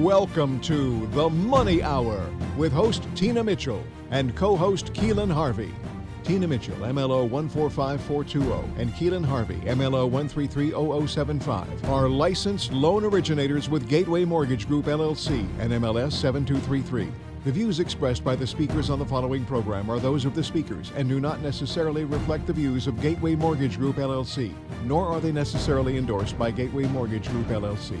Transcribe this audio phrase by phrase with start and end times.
[0.00, 5.74] Welcome to The Money Hour with host Tina Mitchell and co host Keelan Harvey.
[6.22, 14.26] Tina Mitchell, MLO 145420, and Keelan Harvey, MLO 1330075, are licensed loan originators with Gateway
[14.26, 17.10] Mortgage Group LLC and MLS 7233.
[17.44, 20.92] The views expressed by the speakers on the following program are those of the speakers
[20.94, 24.52] and do not necessarily reflect the views of Gateway Mortgage Group LLC,
[24.84, 27.98] nor are they necessarily endorsed by Gateway Mortgage Group LLC.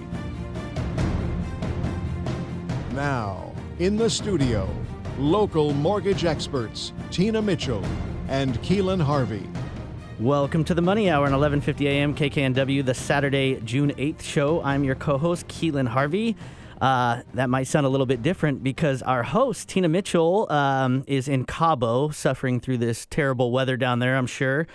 [2.96, 4.66] Now, in the studio,
[5.18, 7.84] local mortgage experts Tina Mitchell
[8.26, 9.46] and Keelan Harvey.
[10.18, 12.14] Welcome to the Money Hour on 11:50 a.m.
[12.14, 14.62] KKNW, the Saturday, June 8th show.
[14.62, 16.36] I'm your co-host Keelan Harvey.
[16.80, 21.28] Uh, that might sound a little bit different because our host Tina Mitchell um, is
[21.28, 24.16] in Cabo, suffering through this terrible weather down there.
[24.16, 24.66] I'm sure,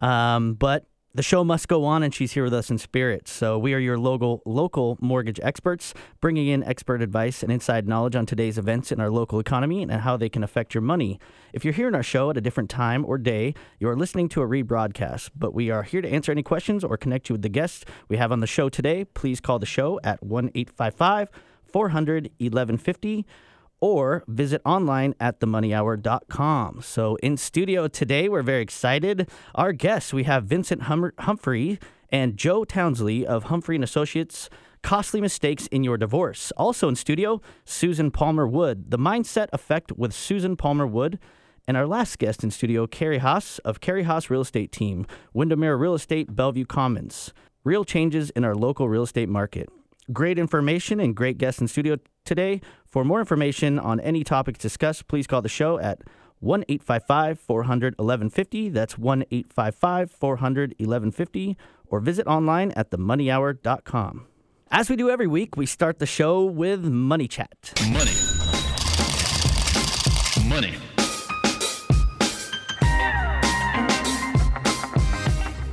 [0.00, 3.26] um, but the show must go on, and she's here with us in spirit.
[3.26, 8.14] So we are your local local mortgage experts, bringing in expert advice and inside knowledge
[8.14, 11.18] on today's events in our local economy and how they can affect your money.
[11.54, 14.42] If you're hearing our show at a different time or day, you are listening to
[14.42, 15.30] a rebroadcast.
[15.34, 18.18] But we are here to answer any questions or connect you with the guests we
[18.18, 19.06] have on the show today.
[19.06, 21.30] Please call the show at one eight five five
[21.64, 23.26] 400 1150
[23.80, 26.80] or visit online at themoneyhour.com.
[26.82, 29.28] So, in studio today, we're very excited.
[29.54, 31.78] Our guests, we have Vincent hum- Humphrey
[32.10, 34.48] and Joe Towslee of Humphrey and Associates.
[34.82, 36.52] Costly mistakes in your divorce.
[36.56, 41.18] Also in studio, Susan Palmer Wood, the mindset effect with Susan Palmer Wood.
[41.66, 45.04] And our last guest in studio, Carrie Haas of Carrie Haas Real Estate Team,
[45.34, 47.32] Windermere Real Estate, Bellevue Commons.
[47.64, 49.68] Real changes in our local real estate market.
[50.12, 52.60] Great information and great guests in studio today.
[52.86, 56.02] For more information on any topics discussed, please call the show at
[56.40, 58.68] 1 855 400 1150.
[58.68, 61.56] That's 1 855 400 1150.
[61.88, 64.26] Or visit online at themoneyhour.com.
[64.70, 67.72] As we do every week, we start the show with Money Chat.
[67.90, 68.12] Money.
[70.48, 70.95] Money.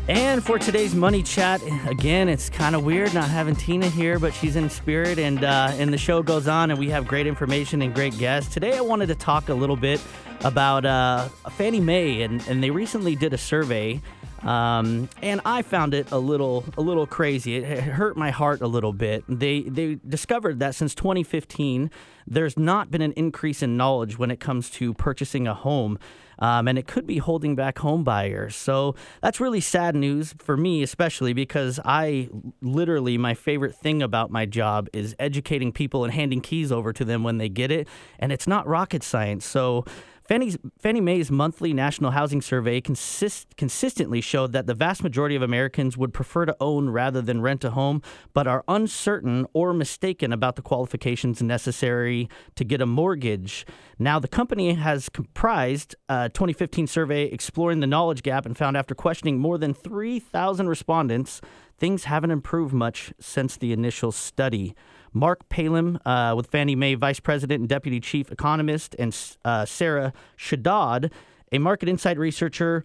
[0.10, 4.34] And for today's money chat, again, it's kind of weird not having Tina here, but
[4.34, 7.82] she's in spirit, and uh, and the show goes on, and we have great information
[7.82, 8.54] and great guests.
[8.54, 10.02] Today, I wanted to talk a little bit
[10.44, 14.02] about uh, Fannie Mae, and, and they recently did a survey,
[14.42, 17.56] um, and I found it a little a little crazy.
[17.56, 19.24] It, it hurt my heart a little bit.
[19.30, 21.90] They they discovered that since 2015,
[22.28, 25.98] there's not been an increase in knowledge when it comes to purchasing a home
[26.40, 28.56] um, and it could be holding back home buyers.
[28.56, 32.30] So that's really sad news for me, especially because I
[32.62, 37.06] literally, my favorite thing about my job is educating people and handing keys over to
[37.06, 37.88] them when they get it.
[38.20, 39.46] And it's not rocket science.
[39.46, 39.86] So
[40.26, 45.42] Fannie's, Fannie Mae's monthly National Housing Survey consist, consistently showed that the vast majority of
[45.42, 48.02] Americans would prefer to own rather than rent a home,
[48.34, 53.66] but are uncertain or mistaken about the qualifications necessary to get a mortgage.
[54.00, 58.96] Now, the company has comprised a 2015 survey exploring the knowledge gap and found after
[58.96, 61.42] questioning more than 3,000 respondents,
[61.78, 64.74] things haven't improved much since the initial study.
[65.14, 69.16] Mark Palim uh, with Fannie Mae Vice President and Deputy Chief Economist, and
[69.46, 71.12] uh, Sarah Shahdad,
[71.52, 72.84] a market insight researcher,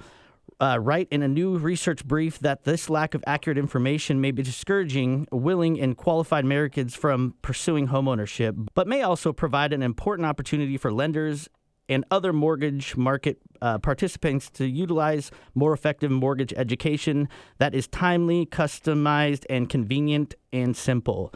[0.61, 4.43] uh, write in a new research brief that this lack of accurate information may be
[4.43, 10.77] discouraging willing and qualified Americans from pursuing homeownership, but may also provide an important opportunity
[10.77, 11.49] for lenders
[11.89, 17.29] and other mortgage market uh, participants to utilize more effective mortgage education
[17.59, 21.33] that is timely, customized, and convenient and simple.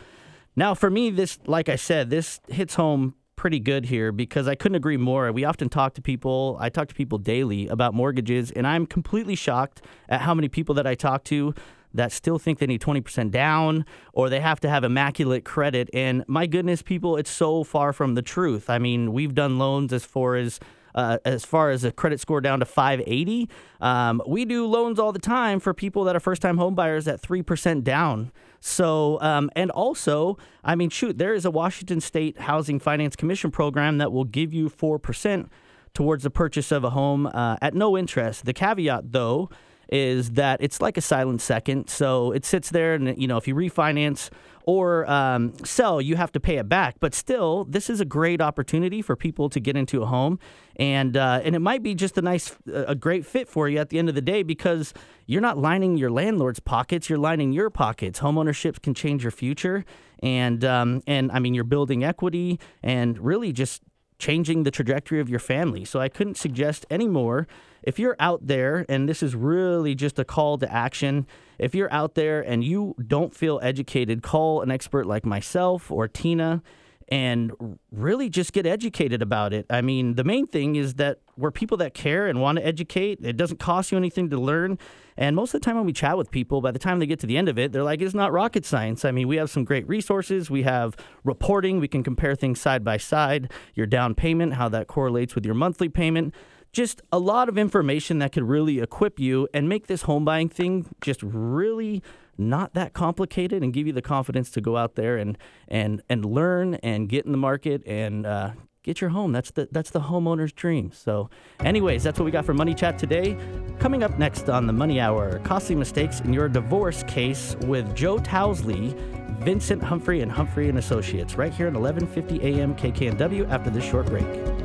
[0.54, 4.54] Now, for me, this, like I said, this hits home pretty good here because I
[4.54, 5.32] couldn't agree more.
[5.32, 9.34] We often talk to people, I talk to people daily about mortgages, and I'm completely
[9.34, 11.54] shocked at how many people that I talk to
[11.94, 15.90] that still think they need 20% down or they have to have immaculate credit.
[15.92, 18.70] And my goodness, people, it's so far from the truth.
[18.70, 20.60] I mean, we've done loans as far as
[20.94, 23.48] uh, as far as a credit score down to 580.
[23.80, 27.22] Um, we do loans all the time for people that are first time homebuyers at
[27.22, 28.30] 3% down.
[28.64, 33.50] So, um, and also, I mean, shoot, there is a Washington State Housing Finance Commission
[33.50, 35.48] program that will give you 4%
[35.94, 38.44] towards the purchase of a home uh, at no interest.
[38.44, 39.50] The caveat, though,
[39.90, 41.90] is that it's like a silent second.
[41.90, 44.30] So it sits there, and, you know, if you refinance,
[44.64, 46.94] or um, sell, you have to pay it back.
[47.00, 50.38] But still, this is a great opportunity for people to get into a home,
[50.76, 53.90] and uh, and it might be just a nice, a great fit for you at
[53.90, 54.94] the end of the day because
[55.26, 58.20] you're not lining your landlord's pockets, you're lining your pockets.
[58.20, 59.84] Homeownership can change your future,
[60.22, 63.82] and um, and I mean you're building equity and really just
[64.18, 65.84] changing the trajectory of your family.
[65.84, 67.48] So I couldn't suggest any more.
[67.82, 71.26] If you're out there, and this is really just a call to action,
[71.58, 76.06] if you're out there and you don't feel educated, call an expert like myself or
[76.06, 76.62] Tina
[77.08, 79.66] and really just get educated about it.
[79.70, 83.18] I mean, the main thing is that we're people that care and want to educate.
[83.22, 84.78] It doesn't cost you anything to learn.
[85.16, 87.20] And most of the time when we chat with people, by the time they get
[87.20, 89.04] to the end of it, they're like, it's not rocket science.
[89.04, 90.50] I mean, we have some great resources.
[90.50, 91.80] We have reporting.
[91.80, 95.54] We can compare things side by side, your down payment, how that correlates with your
[95.54, 96.34] monthly payment.
[96.72, 100.48] Just a lot of information that could really equip you and make this home buying
[100.48, 102.02] thing just really
[102.38, 105.36] not that complicated and give you the confidence to go out there and
[105.68, 108.52] and and learn and get in the market and uh,
[108.82, 109.32] get your home.
[109.32, 110.90] That's the that's the homeowner's dream.
[110.92, 111.28] So,
[111.60, 113.36] anyways, that's what we got for Money Chat today.
[113.78, 118.16] Coming up next on the Money Hour, costly mistakes in your divorce case with Joe
[118.16, 118.94] Towslee,
[119.40, 122.74] Vincent Humphrey, and Humphrey and Associates, right here at 11:50 a.m.
[122.74, 123.50] KKNW.
[123.50, 124.61] After this short break.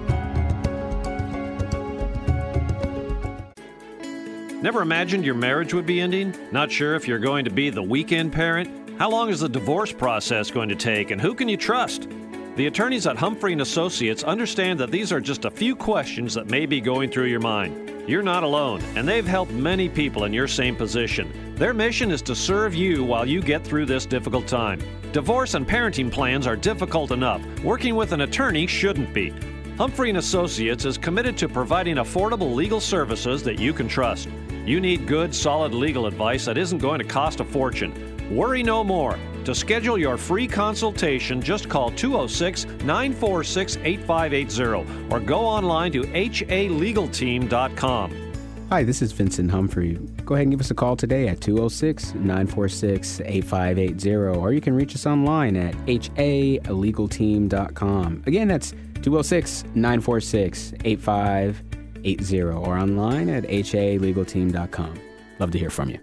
[4.59, 6.35] Never imagined your marriage would be ending?
[6.51, 8.89] Not sure if you're going to be the weekend parent?
[8.97, 12.09] How long is the divorce process going to take and who can you trust?
[12.55, 16.49] The attorneys at Humphrey and Associates understand that these are just a few questions that
[16.49, 18.09] may be going through your mind.
[18.09, 21.53] You're not alone, and they've helped many people in your same position.
[21.53, 24.81] Their mission is to serve you while you get through this difficult time.
[25.11, 27.43] Divorce and parenting plans are difficult enough.
[27.63, 29.35] Working with an attorney shouldn't be.
[29.77, 34.27] Humphrey and Associates is committed to providing affordable legal services that you can trust.
[34.67, 37.93] You need good, solid legal advice that isn't going to cost a fortune.
[38.29, 39.17] Worry no more.
[39.45, 48.27] To schedule your free consultation, just call 206 946 8580 or go online to halegalteam.com.
[48.69, 49.97] Hi, this is Vincent Humphrey.
[50.25, 54.73] Go ahead and give us a call today at 206 946 8580, or you can
[54.73, 58.23] reach us online at halegalteam.com.
[58.25, 58.71] Again, that's
[59.01, 61.66] 206 946 8580,
[62.03, 64.99] or online at halegalteam.com.
[65.39, 65.99] Love to hear from you.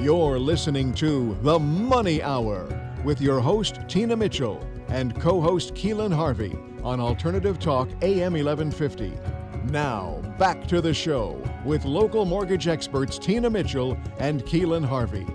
[0.00, 2.68] You're listening to The Money Hour
[3.02, 9.12] with your host, Tina Mitchell, and co host Keelan Harvey on Alternative Talk AM 1150.
[9.70, 15.26] Now, back to the show with local mortgage experts Tina Mitchell and Keelan Harvey.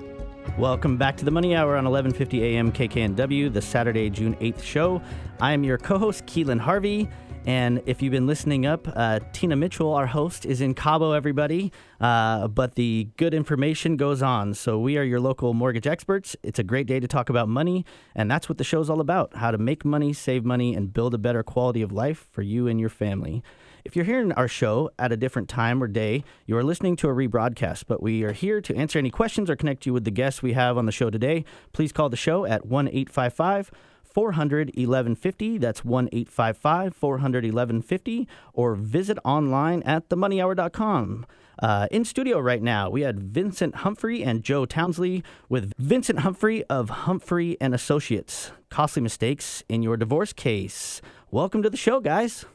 [0.57, 2.72] Welcome back to the Money Hour on 11:50 a.m.
[2.72, 5.01] KKNW, the Saturday, June 8th show.
[5.39, 7.10] I am your co-host Keelan Harvey,
[7.46, 11.14] and if you've been listening up, uh, Tina Mitchell, our host, is in Cabo.
[11.14, 14.54] Everybody, uh, but the good information goes on.
[14.54, 16.36] So we are your local mortgage experts.
[16.44, 17.84] It's a great day to talk about money,
[18.14, 21.16] and that's what the show's all about: how to make money, save money, and build
[21.16, 23.44] a better quality of life for you and your family.
[23.84, 27.10] If you're hearing our show at a different time or day, you are listening to
[27.10, 30.12] a rebroadcast, but we are here to answer any questions or connect you with the
[30.12, 31.44] guests we have on the show today.
[31.74, 33.72] Please call the show at 1 855
[34.13, 35.58] 400 1150.
[35.58, 38.28] That's 1 855 400 1150.
[38.54, 41.25] Or visit online at themoneyhour.com.
[41.62, 46.63] Uh, in studio right now, we had Vincent Humphrey and Joe Towslee with Vincent Humphrey
[46.66, 48.52] of Humphrey and Associates.
[48.69, 51.02] Costly mistakes in your divorce case.
[51.30, 52.46] Welcome to the show, guys.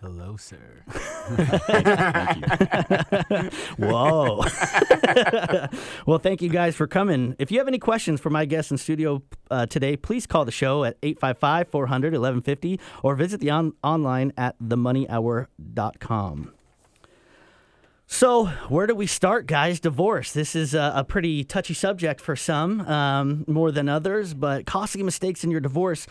[0.00, 0.82] Hello, sir.
[3.78, 4.44] Whoa.
[6.06, 7.34] well, thank you guys for coming.
[7.38, 10.52] If you have any questions for my guests in studio uh, today, please call the
[10.52, 16.52] show at 855 400 1150 or visit the on- online at themoneyhour.com.
[18.08, 19.80] So, where do we start, guys?
[19.80, 20.32] Divorce.
[20.32, 25.02] This is a, a pretty touchy subject for some, um, more than others, but costly
[25.02, 26.06] mistakes in your divorce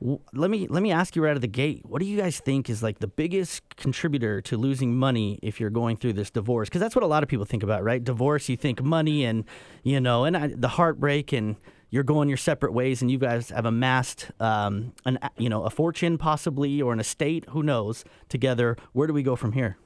[0.00, 2.38] let me let me ask you right out of the gate what do you guys
[2.38, 6.68] think is like the biggest contributor to losing money if you're going through this divorce?
[6.68, 8.02] Because that's what a lot of people think about right?
[8.02, 9.44] Divorce you think money and
[9.82, 11.56] you know and I, the heartbreak and
[11.90, 15.70] you're going your separate ways and you guys have amassed um, an you know a
[15.70, 18.76] fortune possibly or an estate who knows together.
[18.92, 19.78] Where do we go from here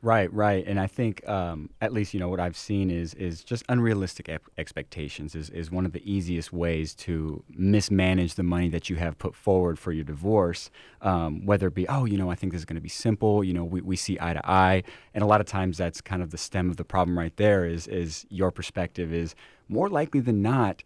[0.00, 3.42] Right, right, and I think um, at least you know what I've seen is is
[3.42, 8.68] just unrealistic ep- expectations is is one of the easiest ways to mismanage the money
[8.68, 10.70] that you have put forward for your divorce.
[11.02, 13.42] Um, whether it be oh you know I think this is going to be simple
[13.42, 16.22] you know we, we see eye to eye, and a lot of times that's kind
[16.22, 19.34] of the stem of the problem right there is is your perspective is
[19.68, 20.84] more likely than not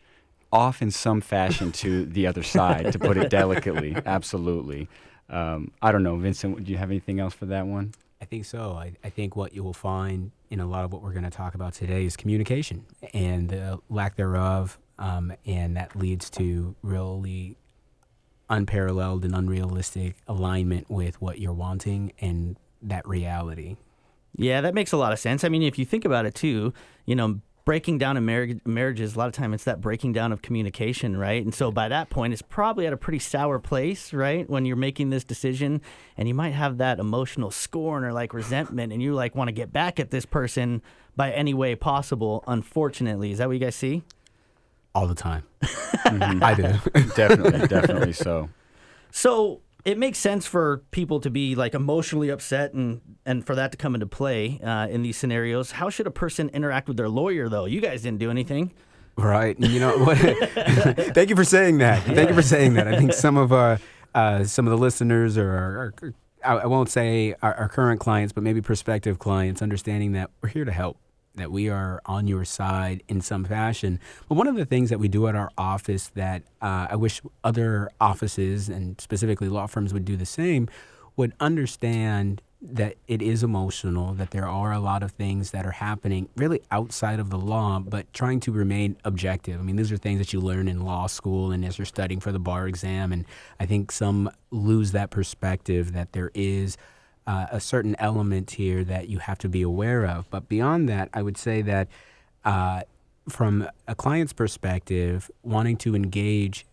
[0.51, 3.95] off in some fashion to the other side to put it delicately.
[4.07, 4.89] Absolutely.
[5.29, 6.65] Um, I don't know, Vincent.
[6.65, 7.93] Do you have anything else for that one?
[8.23, 8.75] I think so.
[8.75, 11.31] I, I think what you will find in a lot of what we're going to
[11.31, 14.79] talk about today is communication and the lack thereof.
[14.97, 17.57] Um, and that leads to really
[18.49, 23.77] unparalleled and unrealistic alignment with what you're wanting and that reality.
[24.37, 25.43] Yeah, that makes a lot of sense.
[25.43, 26.73] I mean, if you think about it too,
[27.05, 30.33] you know, breaking down in marriage, marriages, a lot of time it's that breaking down
[30.33, 31.45] of communication, right?
[31.45, 34.49] And so by that point, it's probably at a pretty sour place, right?
[34.49, 35.81] When you're making this decision,
[36.17, 39.53] and you might have that emotional scorn or like resentment, and you like want to
[39.53, 40.83] get back at this person
[41.17, 42.43] by any way possible.
[42.47, 44.03] Unfortunately, is that what you guys see?
[44.95, 45.45] All the time.
[45.63, 46.43] mm-hmm.
[46.45, 46.63] I do.
[47.15, 48.51] definitely, definitely so.
[49.11, 53.73] So it makes sense for people to be like emotionally upset and and for that
[53.73, 55.73] to come into play uh, in these scenarios.
[55.73, 57.65] How should a person interact with their lawyer though?
[57.65, 58.73] You guys didn't do anything.
[59.17, 59.59] Right.
[59.59, 60.19] You know what?
[61.15, 62.03] Thank you for saying that.
[62.03, 62.89] Thank you for saying that.
[62.89, 63.79] I think some of our
[64.15, 65.95] uh, some of the listeners or our,
[66.45, 70.51] our, I won't say our, our current clients, but maybe prospective clients, understanding that we're
[70.51, 70.99] here to help
[71.35, 73.99] that we are on your side in some fashion.
[74.29, 77.23] But one of the things that we do at our office that uh, I wish
[77.43, 80.69] other offices and specifically law firms would do the same
[81.17, 85.73] would understand that it is emotional, that there are a lot of things that are
[85.73, 89.59] happening really outside of the law, but trying to remain objective.
[89.59, 92.21] I mean, these are things that you learn in law school and as you're studying
[92.21, 93.13] for the bar exam.
[93.13, 93.25] And
[93.59, 96.77] I think some lose that perspective that there is
[97.27, 100.29] uh, a certain element here that you have to be aware of.
[100.31, 101.89] But beyond that, I would say that
[102.45, 102.83] uh,
[103.29, 106.67] from a client's perspective, wanting to engage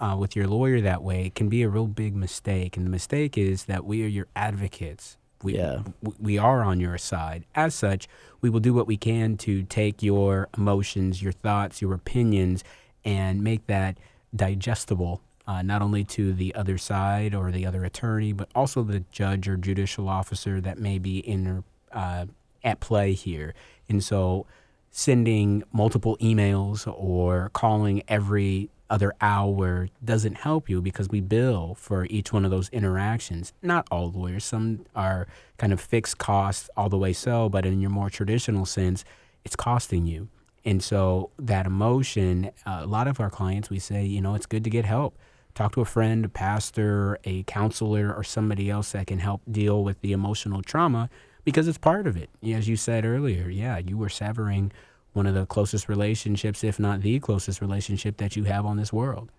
[0.00, 2.76] uh, with your lawyer that way can be a real big mistake.
[2.76, 5.16] And the mistake is that we are your advocates.
[5.42, 5.82] We, yeah.
[6.20, 7.44] we are on your side.
[7.54, 8.08] As such,
[8.40, 12.62] we will do what we can to take your emotions, your thoughts, your opinions,
[13.04, 13.98] and make that
[14.34, 19.04] digestible uh, not only to the other side or the other attorney, but also the
[19.10, 22.26] judge or judicial officer that may be in uh,
[22.64, 23.54] at play here.
[23.88, 24.46] And so,
[24.90, 32.04] sending multiple emails or calling every other hour doesn't help you because we bill for
[32.10, 33.54] each one of those interactions.
[33.62, 37.80] Not all lawyers, some are kind of fixed costs all the way so, but in
[37.80, 39.02] your more traditional sense,
[39.44, 40.28] it's costing you.
[40.64, 44.46] And so that emotion, uh, a lot of our clients, we say, you know, it's
[44.46, 45.16] good to get help
[45.54, 49.84] talk to a friend, a pastor, a counselor, or somebody else that can help deal
[49.84, 51.10] with the emotional trauma
[51.44, 52.30] because it's part of it.
[52.42, 54.72] As you said earlier, yeah, you were severing
[55.12, 58.92] one of the closest relationships, if not the closest relationship that you have on this
[58.92, 59.30] world.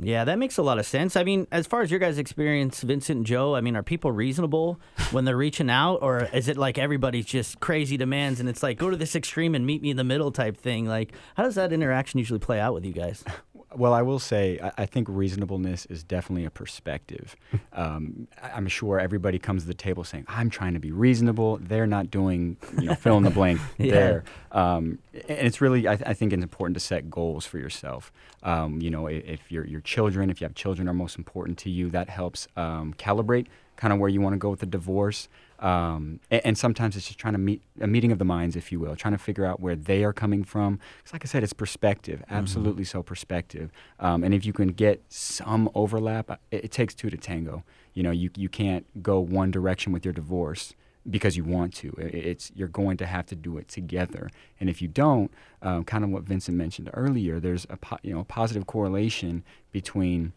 [0.00, 1.16] Yeah, that makes a lot of sense.
[1.16, 4.12] I mean, as far as your guys' experience, Vincent and Joe, I mean, are people
[4.12, 4.78] reasonable
[5.10, 8.78] when they're reaching out, or is it like everybody's just crazy demands and it's like
[8.78, 10.86] go to this extreme and meet me in the middle type thing?
[10.86, 13.24] Like, how does that interaction usually play out with you guys?
[13.74, 17.36] Well, I will say, I, I think reasonableness is definitely a perspective.
[17.72, 21.58] Um, I'm sure everybody comes to the table saying, I'm trying to be reasonable.
[21.58, 23.92] They're not doing, you know, fill in the blank yeah.
[23.92, 24.24] there.
[24.50, 28.10] Um, and it's really, I, I, think it's important to set goals for yourself.
[28.42, 31.56] Um, you know, if, if your, your children, if you have children are most important
[31.58, 33.46] to you, that helps um, calibrate
[33.78, 35.28] kind of where you want to go with the divorce.
[35.60, 38.70] Um, and, and, sometimes it's just trying to meet a meeting of the minds, if
[38.70, 40.78] you will, trying to figure out where they are coming from.
[40.98, 42.34] Because, like I said, it's perspective, mm-hmm.
[42.34, 42.98] absolutely mm-hmm.
[42.98, 43.70] so perspective.
[43.98, 47.64] Um, and if you can get some overlap, it, it, takes two to tango.
[47.94, 50.74] You know, you you can't go one direction with your divorce
[51.08, 51.92] because you want to.
[51.98, 54.30] It's you're going to have to do it together.
[54.60, 55.32] And if you don't,
[55.62, 59.42] um, kind of what Vincent mentioned earlier, there's a po- you know positive correlation
[59.72, 60.32] between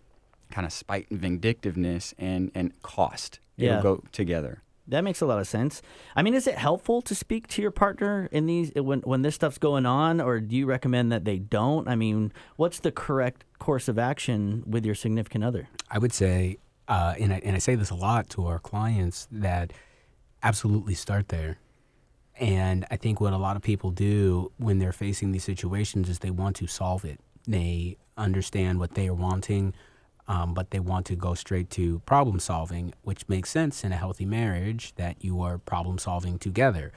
[0.52, 3.40] kind of spite and vindictiveness and and cost.
[3.58, 3.80] Yeah.
[3.80, 4.62] It'll go together.
[4.88, 5.82] That makes a lot of sense.
[6.16, 9.36] I mean, is it helpful to speak to your partner in these when when this
[9.36, 11.88] stuff's going on, or do you recommend that they don't?
[11.88, 15.70] I mean, what's the correct course of action with your significant other?
[15.90, 19.28] I would say, uh, and I and I say this a lot to our clients
[19.32, 19.72] that
[20.44, 21.58] absolutely start there.
[22.40, 26.20] And I think what a lot of people do when they're facing these situations is
[26.20, 27.20] they want to solve it.
[27.48, 29.74] They understand what they are wanting
[30.32, 33.98] um, but they want to go straight to problem solving, which makes sense in a
[33.98, 36.94] healthy marriage that you are problem solving together.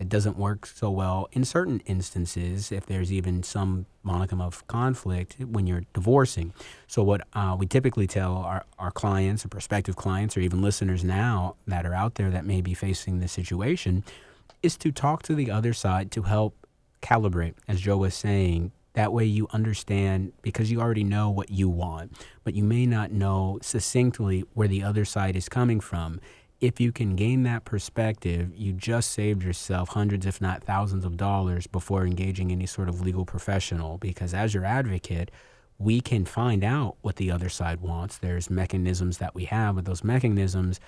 [0.00, 5.36] It doesn't work so well in certain instances if there's even some monicum of conflict
[5.38, 6.52] when you're divorcing.
[6.88, 11.04] So, what uh, we typically tell our, our clients or prospective clients or even listeners
[11.04, 14.02] now that are out there that may be facing this situation
[14.60, 16.66] is to talk to the other side to help
[17.00, 21.68] calibrate, as Joe was saying, that way, you understand because you already know what you
[21.68, 22.12] want,
[22.44, 26.20] but you may not know succinctly where the other side is coming from.
[26.60, 31.16] If you can gain that perspective, you just saved yourself hundreds, if not thousands, of
[31.16, 33.98] dollars before engaging any sort of legal professional.
[33.98, 35.30] Because as your advocate,
[35.78, 38.18] we can find out what the other side wants.
[38.18, 40.78] There's mechanisms that we have, but those mechanisms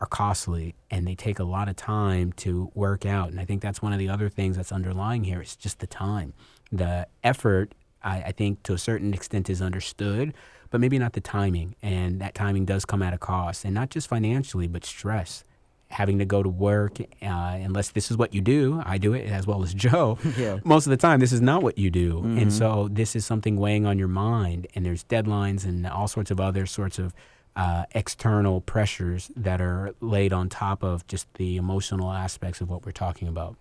[0.00, 3.28] are costly and they take a lot of time to work out.
[3.28, 5.86] And I think that's one of the other things that's underlying here is just the
[5.86, 6.32] time
[6.72, 10.34] the effort, I, I, think, to a certain extent, is understood,
[10.70, 11.76] but maybe not the timing.
[11.82, 15.44] And that timing does come at a cost, and not just financially, but stress.
[15.90, 18.82] having to go to work, uh, unless this is what you do.
[18.86, 20.18] I do it as well as Joe.
[20.38, 20.58] Yeah.
[20.64, 22.14] Most of the time, this is not what you do.
[22.14, 22.38] Mm-hmm.
[22.38, 26.30] And so this is something weighing on your mind, and there's deadlines and all sorts
[26.30, 27.12] of other sorts of
[27.54, 32.86] uh, external pressures that are laid on top of just the emotional aspects of what
[32.86, 33.56] we're talking about.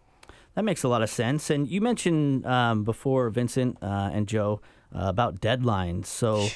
[0.55, 1.50] That makes a lot of sense.
[1.50, 4.62] And you mentioned um, before, Vincent uh, and Joe,
[4.93, 6.08] uh, about deadlines.
[6.08, 6.48] So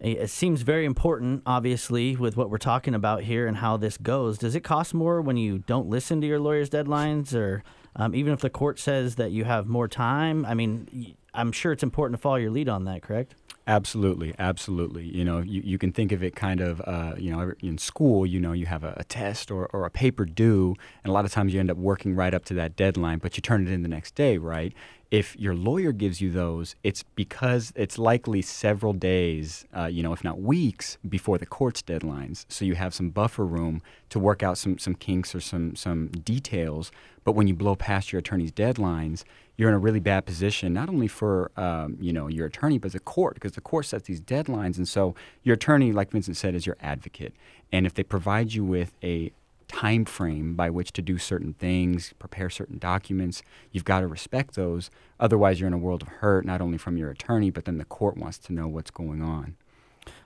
[0.00, 3.96] it it seems very important, obviously, with what we're talking about here and how this
[3.96, 4.38] goes.
[4.38, 7.62] Does it cost more when you don't listen to your lawyer's deadlines, or
[7.96, 10.44] um, even if the court says that you have more time?
[10.44, 13.34] I mean, I'm sure it's important to follow your lead on that, correct?
[13.64, 15.04] Absolutely, absolutely.
[15.04, 18.26] You know, you, you can think of it kind of, uh, you know, in school,
[18.26, 21.24] you know, you have a, a test or, or a paper due, and a lot
[21.24, 23.72] of times you end up working right up to that deadline, but you turn it
[23.72, 24.72] in the next day, right?
[25.12, 30.12] If your lawyer gives you those, it's because it's likely several days, uh, you know,
[30.12, 32.46] if not weeks before the court's deadlines.
[32.48, 36.08] So you have some buffer room to work out some, some kinks or some, some
[36.08, 36.90] details.
[37.24, 39.24] But when you blow past your attorney's deadlines,
[39.56, 42.92] you're in a really bad position, not only for um, you know your attorney, but
[42.92, 46.54] the court, because the court sets these deadlines, and so your attorney, like Vincent said,
[46.54, 47.34] is your advocate.
[47.70, 49.32] And if they provide you with a
[49.68, 54.54] time frame by which to do certain things, prepare certain documents, you've got to respect
[54.54, 54.90] those.
[55.18, 57.84] Otherwise, you're in a world of hurt, not only from your attorney, but then the
[57.84, 59.56] court wants to know what's going on.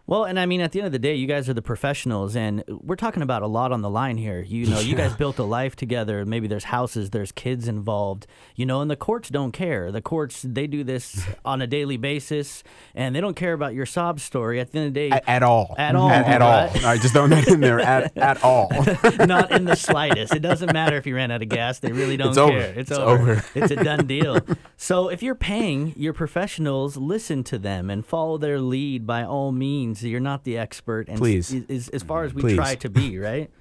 [0.08, 2.36] Well, and I mean, at the end of the day, you guys are the professionals,
[2.36, 4.40] and we're talking about a lot on the line here.
[4.40, 6.24] You know, you guys built a life together.
[6.24, 8.28] Maybe there's houses, there's kids involved.
[8.54, 9.90] You know, and the courts don't care.
[9.90, 12.62] The courts they do this on a daily basis,
[12.94, 14.60] and they don't care about your sob story.
[14.60, 15.74] At the end of the day, At, at all.
[15.76, 16.50] At all, At, at all.
[16.52, 16.76] right?
[16.76, 17.80] All right, just throwing that in there.
[17.80, 18.70] At, at all.
[19.26, 20.32] not in the slightest.
[20.32, 21.80] It doesn't matter if you ran out of gas.
[21.80, 22.52] They really don't It's over.
[22.52, 22.70] care.
[22.76, 23.32] It's, It's over.
[23.32, 23.44] over.
[23.56, 24.38] it's a done deal.
[24.76, 29.50] So if you're paying your professionals, listen to them and follow their lead by all
[29.50, 29.95] means.
[30.04, 31.08] You're not the expert.
[31.08, 31.54] And Please.
[31.54, 32.56] s- As, as far as we Please.
[32.56, 33.50] try to be, right?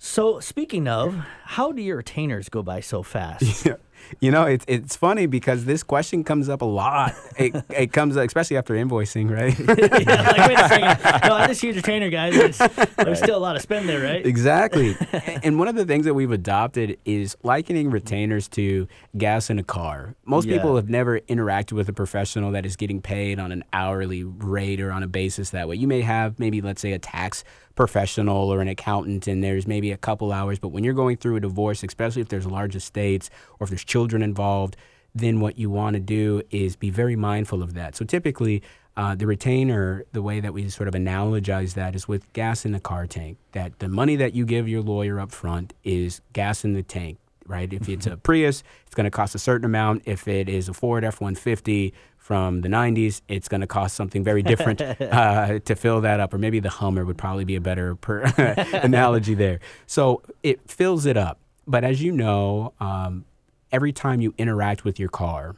[0.00, 3.66] So speaking of, how do your retainers go by so fast?
[4.20, 7.14] You know, it's it's funny because this question comes up a lot.
[7.36, 9.56] It, it comes up, especially after invoicing, right?
[10.06, 11.22] yeah, like, wait a second.
[11.28, 12.34] No, I'm just use retainer, guys.
[12.34, 12.58] There's,
[12.96, 14.24] there's still a lot of spend there, right?
[14.24, 14.96] exactly.
[15.42, 19.62] And one of the things that we've adopted is likening retainers to gas in a
[19.62, 20.14] car.
[20.24, 20.56] Most Yeah.
[20.56, 24.80] people have never interacted with a professional that is getting paid on an hourly rate
[24.80, 25.76] or on a basis that way.
[25.76, 27.44] You may have maybe let's say a tax
[27.78, 31.36] professional or an accountant and there's maybe a couple hours, but when you're going through
[31.36, 34.76] a divorce, especially if there's large estates or if there's children involved,
[35.14, 37.94] then what you want to do is be very mindful of that.
[37.94, 38.64] So typically,
[38.96, 42.72] uh, the retainer, the way that we sort of analogize that is with gas in
[42.72, 43.38] the car tank.
[43.52, 47.18] That the money that you give your lawyer up front is gas in the tank,
[47.46, 47.72] right?
[47.72, 50.02] If it's a Prius, it's going to cost a certain amount.
[50.04, 51.94] If it is a Ford F 150
[52.28, 56.34] from the 90s, it's going to cost something very different uh, to fill that up.
[56.34, 58.20] Or maybe the Hummer would probably be a better per
[58.82, 59.60] analogy there.
[59.86, 61.38] So it fills it up.
[61.66, 63.24] But as you know, um,
[63.72, 65.56] every time you interact with your car,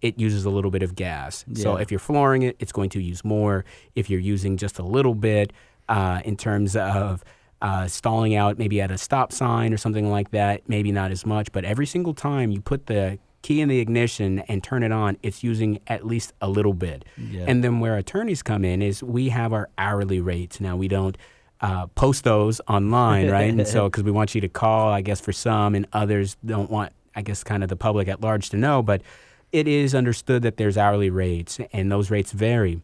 [0.00, 1.44] it uses a little bit of gas.
[1.54, 3.64] So if you're flooring it, it's going to use more.
[3.96, 5.52] If you're using just a little bit
[5.88, 7.24] uh, in terms of
[7.60, 11.26] uh, stalling out, maybe at a stop sign or something like that, maybe not as
[11.26, 11.50] much.
[11.50, 15.18] But every single time you put the key in the ignition and turn it on,
[15.22, 17.04] it's using at least a little bit.
[17.16, 17.44] Yeah.
[17.46, 20.60] And then where attorneys come in is we have our hourly rates.
[20.60, 21.16] Now we don't
[21.60, 23.50] uh, post those online, right?
[23.50, 26.70] and so because we want you to call, I guess for some, and others don't
[26.70, 28.82] want, I guess, kind of the public at large to know.
[28.82, 29.02] But
[29.52, 32.80] it is understood that there's hourly rates, and those rates vary.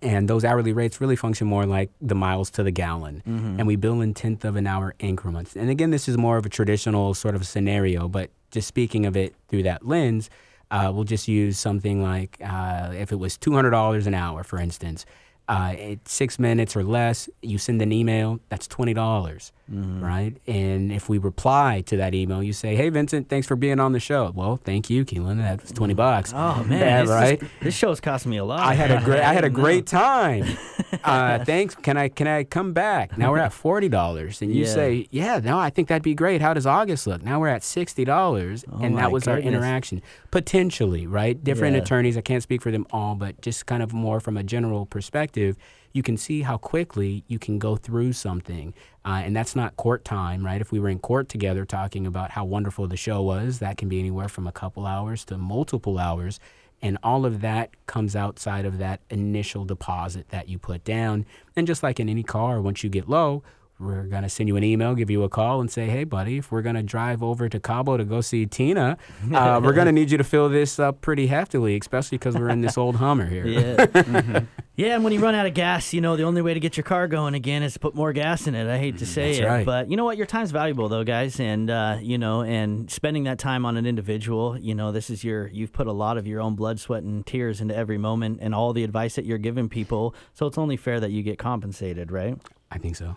[0.00, 3.22] And those hourly rates really function more like the miles to the gallon.
[3.58, 5.54] And we bill in tenth of an hour increments.
[5.54, 9.16] And again, this is more of a traditional sort of scenario, but just speaking of
[9.16, 10.30] it through that lens,
[10.70, 15.04] uh, we'll just use something like uh, if it was $200 an hour, for instance,
[15.48, 20.36] uh, six minutes or less, you send an email, that's $20, dollars right?
[20.46, 23.92] And if we reply to that email, you say, hey, Vincent, thanks for being on
[23.92, 24.32] the show.
[24.34, 25.38] Well, thank you, Keelan.
[25.38, 26.32] That was 20 bucks.
[26.34, 27.40] Oh man, Yeah, this, right?
[27.40, 28.60] This, this show's costing me a lot.
[28.60, 30.44] I had a great I had a great time.
[31.04, 31.74] Uh, thanks.
[31.74, 33.16] Can I can I come back?
[33.16, 34.74] Now we're at forty dollars, and you Yeah.
[34.74, 36.42] say, yeah, no, I think that'd be great.
[36.42, 37.22] How does August look?
[37.22, 40.02] Now we're at sixty dollars, Oh and that was our interaction.
[40.30, 41.42] Potentially, right?
[41.42, 41.82] Different Yeah.
[41.82, 42.18] attorneys.
[42.18, 45.56] I can't speak for them all, but just kind of more from a general perspective,
[45.92, 48.74] you can see how quickly you can go through something,
[49.04, 50.60] uh, and that's not court time, right?
[50.60, 53.88] If we were in court together talking about how wonderful the show was, that can
[53.88, 56.40] be anywhere from a couple hours to multiple hours.
[56.84, 61.26] And all of that comes outside of that initial deposit that you put down.
[61.54, 63.44] And just like in any car, once you get low,
[63.82, 66.38] we're going to send you an email, give you a call, and say, hey, buddy,
[66.38, 68.96] if we're going to drive over to Cabo to go see Tina,
[69.34, 72.50] uh, we're going to need you to fill this up pretty heftily, especially because we're
[72.50, 73.46] in this old Hummer here.
[73.46, 73.76] Yeah.
[73.86, 74.44] mm-hmm.
[74.74, 76.78] Yeah, and when you run out of gas, you know, the only way to get
[76.78, 78.72] your car going again is to put more gas in it.
[78.72, 79.66] I hate to say That's it, right.
[79.66, 80.16] but you know what?
[80.16, 83.84] Your time's valuable, though, guys, and uh, you know, and spending that time on an
[83.84, 87.02] individual, you know, this is your you've put a lot of your own blood, sweat,
[87.02, 90.14] and tears into every moment, and all the advice that you're giving people.
[90.32, 92.38] So it's only fair that you get compensated, right?
[92.70, 93.16] I think so.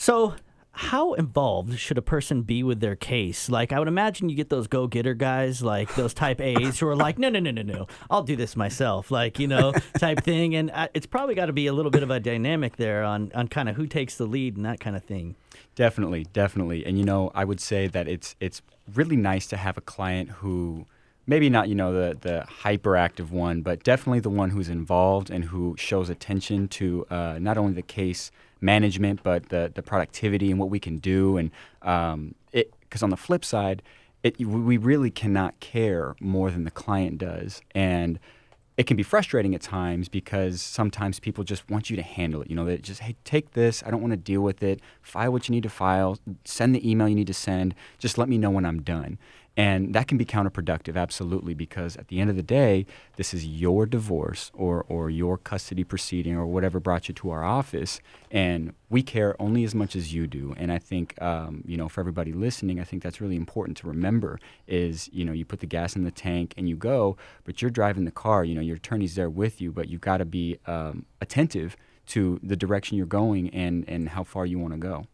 [0.00, 0.36] So,
[0.70, 3.48] how involved should a person be with their case?
[3.48, 6.86] Like, I would imagine you get those go getter guys, like those type A's, who
[6.86, 10.22] are like, no, no, no, no, no, I'll do this myself, like, you know, type
[10.22, 10.54] thing.
[10.54, 13.32] And uh, it's probably got to be a little bit of a dynamic there on,
[13.34, 15.34] on kind of who takes the lead and that kind of thing.
[15.74, 16.86] Definitely, definitely.
[16.86, 18.62] And you know, I would say that it's it's
[18.94, 20.86] really nice to have a client who
[21.26, 25.46] maybe not, you know, the the hyperactive one, but definitely the one who's involved and
[25.46, 28.30] who shows attention to uh, not only the case
[28.60, 31.36] management, but the the productivity and what we can do.
[31.36, 31.50] And
[31.82, 33.82] um, it because on the flip side,
[34.22, 38.18] it we really cannot care more than the client does, and
[38.78, 42.48] it can be frustrating at times because sometimes people just want you to handle it.
[42.48, 43.82] You know, they just, hey, take this.
[43.84, 44.80] I don't want to deal with it.
[45.02, 46.16] File what you need to file.
[46.44, 47.74] Send the email you need to send.
[47.98, 49.18] Just let me know when I'm done.
[49.58, 53.44] And that can be counterproductive, absolutely, because at the end of the day, this is
[53.44, 58.00] your divorce or, or your custody proceeding or whatever brought you to our office.
[58.30, 60.54] And we care only as much as you do.
[60.56, 63.88] And I think, um, you know, for everybody listening, I think that's really important to
[63.88, 67.60] remember is, you know, you put the gas in the tank and you go, but
[67.60, 68.44] you're driving the car.
[68.44, 72.38] You know, your attorney's there with you, but you've got to be um, attentive to
[72.44, 75.06] the direction you're going and, and how far you want to go.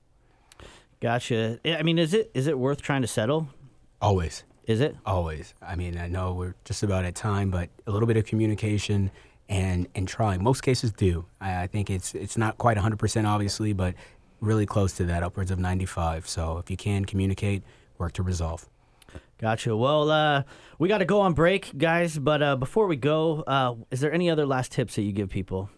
[1.01, 1.61] Gotcha.
[1.65, 3.49] I mean, is it is it worth trying to settle?
[4.05, 4.45] Always.
[4.67, 4.97] Is it?
[5.07, 5.55] Always.
[5.67, 9.11] I mean, I know we're just about at time, but a little bit of communication
[9.49, 10.43] and and trying.
[10.43, 11.25] Most cases do.
[11.41, 13.95] I, I think it's it's not quite 100% obviously, but
[14.41, 16.29] really close to that, upwards of 95.
[16.29, 17.63] So if you can communicate,
[17.97, 18.69] work to resolve.
[19.39, 19.75] Gotcha.
[19.75, 20.43] Well, uh,
[20.79, 22.19] we got to go on break, guys.
[22.19, 25.31] But uh, before we go, uh, is there any other last tips that you give
[25.31, 25.71] people?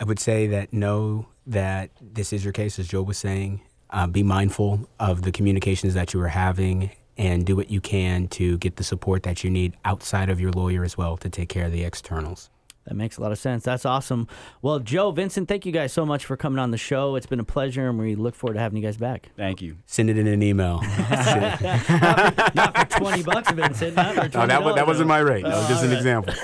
[0.00, 3.60] I would say that know that this is your case, as Joe was saying.
[3.90, 6.90] Uh, be mindful of the communications that you are having
[7.22, 10.50] and do what you can to get the support that you need outside of your
[10.50, 12.50] lawyer as well to take care of the externals.
[12.86, 13.62] That makes a lot of sense.
[13.62, 14.26] That's awesome.
[14.60, 17.14] Well, Joe, Vincent, thank you guys so much for coming on the show.
[17.14, 19.28] It's been a pleasure, and we look forward to having you guys back.
[19.36, 19.76] Thank you.
[19.86, 20.80] Send it in an email.
[21.10, 23.94] not, for, not, for, 20 bucks, Vincent.
[23.94, 25.44] Not for $20, no, that, that wasn't my rate.
[25.44, 25.98] That was just an oh, right.
[25.98, 26.34] example.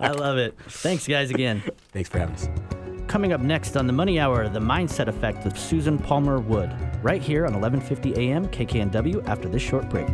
[0.00, 0.56] I love it.
[0.66, 1.62] Thanks, guys, again.
[1.92, 2.48] Thanks for having us.
[3.10, 7.20] Coming up next on the Money Hour, the Mindset Effect with Susan Palmer Wood, right
[7.20, 10.06] here on 1150 AM KKNW after this short break.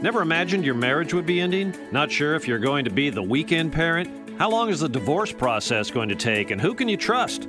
[0.00, 1.76] Never imagined your marriage would be ending?
[1.92, 4.38] Not sure if you're going to be the weekend parent?
[4.38, 7.46] How long is the divorce process going to take and who can you trust?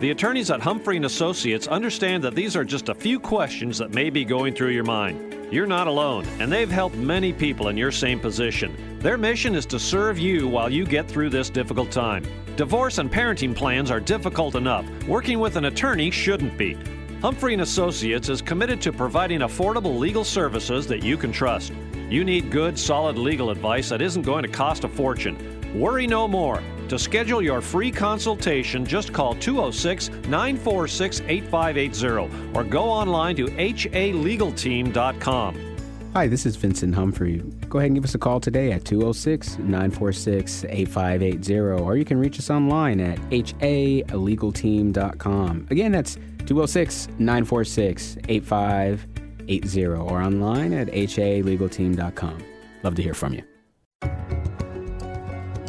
[0.00, 3.92] The attorneys at Humphrey and Associates understand that these are just a few questions that
[3.92, 5.36] may be going through your mind.
[5.52, 8.98] You're not alone, and they've helped many people in your same position.
[9.00, 12.24] Their mission is to serve you while you get through this difficult time.
[12.56, 14.86] Divorce and parenting plans are difficult enough.
[15.06, 16.78] Working with an attorney shouldn't be.
[17.20, 21.74] Humphrey and Associates is committed to providing affordable legal services that you can trust.
[22.08, 25.59] You need good, solid legal advice that isn't going to cost a fortune.
[25.74, 26.62] Worry no more.
[26.88, 35.70] To schedule your free consultation, just call 206 946 8580 or go online to halegalteam.com.
[36.12, 37.40] Hi, this is Vincent Humphrey.
[37.68, 42.18] Go ahead and give us a call today at 206 946 8580 or you can
[42.18, 45.68] reach us online at halegalteam.com.
[45.70, 52.44] Again, that's 206 946 8580 or online at halegalteam.com.
[52.82, 53.49] Love to hear from you.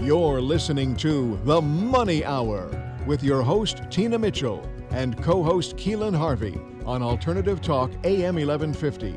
[0.02, 2.72] You're listening to The Money Hour
[3.06, 9.14] with your host, Tina Mitchell, and co host Keelan Harvey on Alternative Talk AM 1150.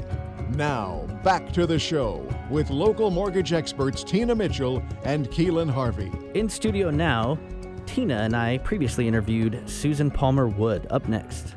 [0.51, 6.12] Now, back to the show with local mortgage experts Tina Mitchell and Keelan Harvey.
[6.35, 7.38] In studio now,
[7.87, 10.87] Tina and I previously interviewed Susan Palmer Wood.
[10.90, 11.55] Up next.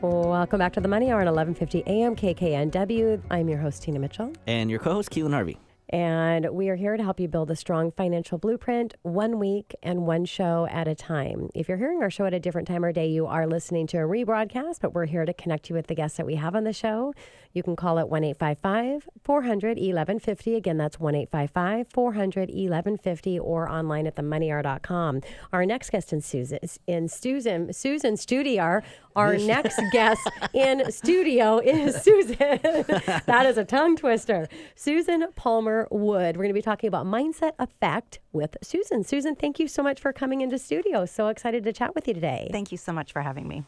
[0.00, 2.16] Welcome back to the Money Hour at 11:50 a.m.
[2.16, 3.20] KKNW.
[3.30, 5.58] I'm your host Tina Mitchell, and your co-host Keelan Harvey.
[5.90, 10.06] And we are here to help you build a strong financial blueprint one week and
[10.06, 11.50] one show at a time.
[11.52, 13.96] If you're hearing our show at a different time or day, you are listening to
[13.98, 16.62] a rebroadcast, but we're here to connect you with the guests that we have on
[16.62, 17.12] the show.
[17.52, 20.54] You can call it 1 855 400 1150.
[20.54, 25.20] Again, that's 1 855 400 1150 or online at themoneyhour.com.
[25.52, 28.82] Our next guest in Susan, in Susan, Susan Studio, our,
[29.16, 30.20] Our next guest
[30.54, 32.36] in studio is Susan.
[32.38, 34.48] that is a tongue twister.
[34.74, 36.36] Susan Palmer Wood.
[36.36, 39.02] We're going to be talking about mindset effect with Susan.
[39.02, 41.04] Susan, thank you so much for coming into studio.
[41.06, 42.48] So excited to chat with you today.
[42.52, 43.64] Thank you so much for having me.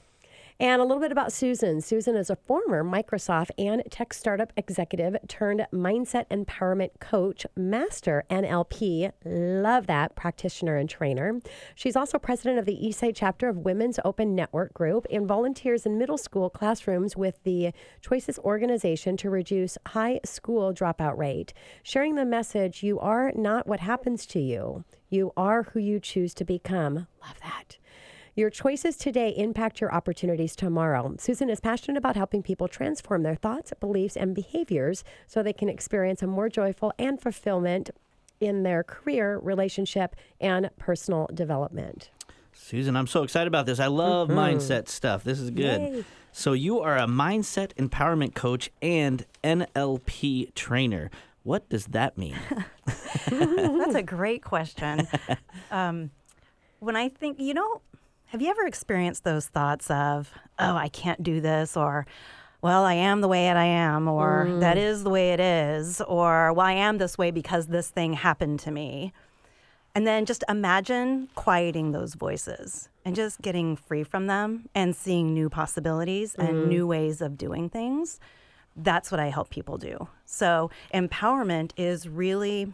[0.60, 1.80] And a little bit about Susan.
[1.80, 9.10] Susan is a former Microsoft and tech startup executive turned mindset empowerment coach, master NLP,
[9.24, 11.40] love that, practitioner and trainer.
[11.74, 15.98] She's also president of the Eastside chapter of Women's Open Network Group and volunteers in
[15.98, 22.24] middle school classrooms with the Choices organization to reduce high school dropout rate, sharing the
[22.24, 24.84] message you are not what happens to you.
[25.08, 27.06] You are who you choose to become.
[27.20, 27.78] Love that.
[28.34, 31.14] Your choices today impact your opportunities tomorrow.
[31.18, 35.68] Susan is passionate about helping people transform their thoughts, beliefs, and behaviors so they can
[35.68, 37.90] experience a more joyful and fulfillment
[38.40, 42.08] in their career, relationship, and personal development.
[42.54, 43.78] Susan, I'm so excited about this.
[43.78, 45.24] I love mindset stuff.
[45.24, 45.80] This is good.
[45.82, 46.04] Yay.
[46.32, 51.10] So, you are a mindset empowerment coach and NLP trainer.
[51.42, 52.36] What does that mean?
[53.28, 55.06] That's a great question.
[55.70, 56.10] Um,
[56.78, 57.82] when I think, you know,
[58.32, 62.06] have you ever experienced those thoughts of, oh, I can't do this, or,
[62.62, 64.80] well, I am the way that I am, or that mm.
[64.80, 68.58] is the way it is, or, well, I am this way because this thing happened
[68.60, 69.12] to me.
[69.94, 75.34] And then just imagine quieting those voices and just getting free from them and seeing
[75.34, 76.68] new possibilities and mm-hmm.
[76.70, 78.18] new ways of doing things.
[78.74, 80.08] That's what I help people do.
[80.24, 82.72] So, empowerment is really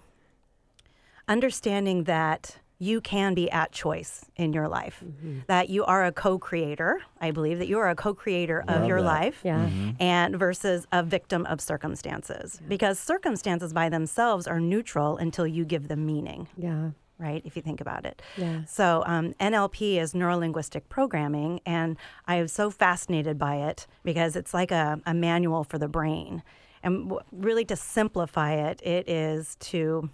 [1.27, 5.03] understanding that you can be at choice in your life,
[5.49, 7.01] that you are a co creator.
[7.21, 9.69] I believe that you are a co creator of your life Yeah.
[9.99, 15.89] and versus a victim of circumstances because circumstances by themselves are neutral until you give
[15.89, 16.91] them meaning Yeah.
[17.19, 17.43] right?
[17.45, 18.23] If you think about it.
[18.37, 18.65] Yeah.
[18.67, 24.37] So um, NLP is neuro linguistic programming, and I am so fascinated by it because
[24.37, 26.45] it's like a, a manual for the brain.
[26.85, 30.11] And w- really, to simplify it, it is to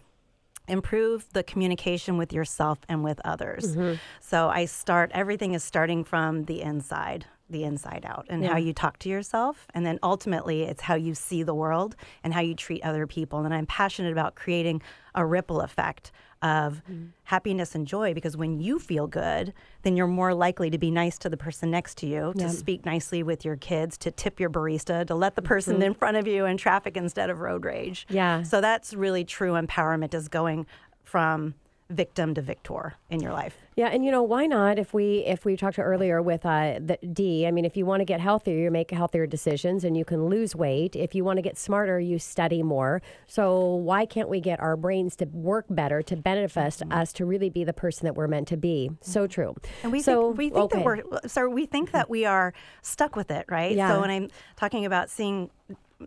[0.69, 3.77] improve the communication with yourself and with others.
[3.77, 3.95] Mm-hmm.
[4.21, 8.73] So I start everything is starting from the inside, the inside out, and how you
[8.73, 12.55] talk to yourself, and then ultimately it's how you see the world and how you
[12.55, 13.45] treat other people.
[13.45, 14.83] And I'm passionate about creating
[15.15, 16.11] a ripple effect
[16.45, 17.07] of mm-hmm.
[17.25, 21.17] happiness and joy because when you feel good, then you're more likely to be nice
[21.19, 24.51] to the person next to you, to speak nicely with your kids, to tip your
[24.51, 28.07] barista, to let the person in front of you in traffic instead of road rage.
[28.11, 28.43] Yeah.
[28.43, 30.67] So that's really true empowerment is going
[31.03, 31.55] from
[31.91, 33.57] victim to victor in your life.
[33.77, 34.79] Yeah, and you know why not?
[34.79, 37.85] If we if we talked to earlier with uh, the D, I mean, if you
[37.85, 40.95] want to get healthier, you make healthier decisions, and you can lose weight.
[40.95, 43.03] If you want to get smarter, you study more.
[43.27, 47.51] So why can't we get our brains to work better to benefit us to really
[47.51, 48.91] be the person that we're meant to be?
[49.01, 49.55] So true.
[49.83, 50.79] And we so, think we think okay.
[50.79, 53.77] that we're so we think that we are stuck with it, right?
[53.77, 53.95] Yeah.
[53.95, 55.51] So when I'm talking about seeing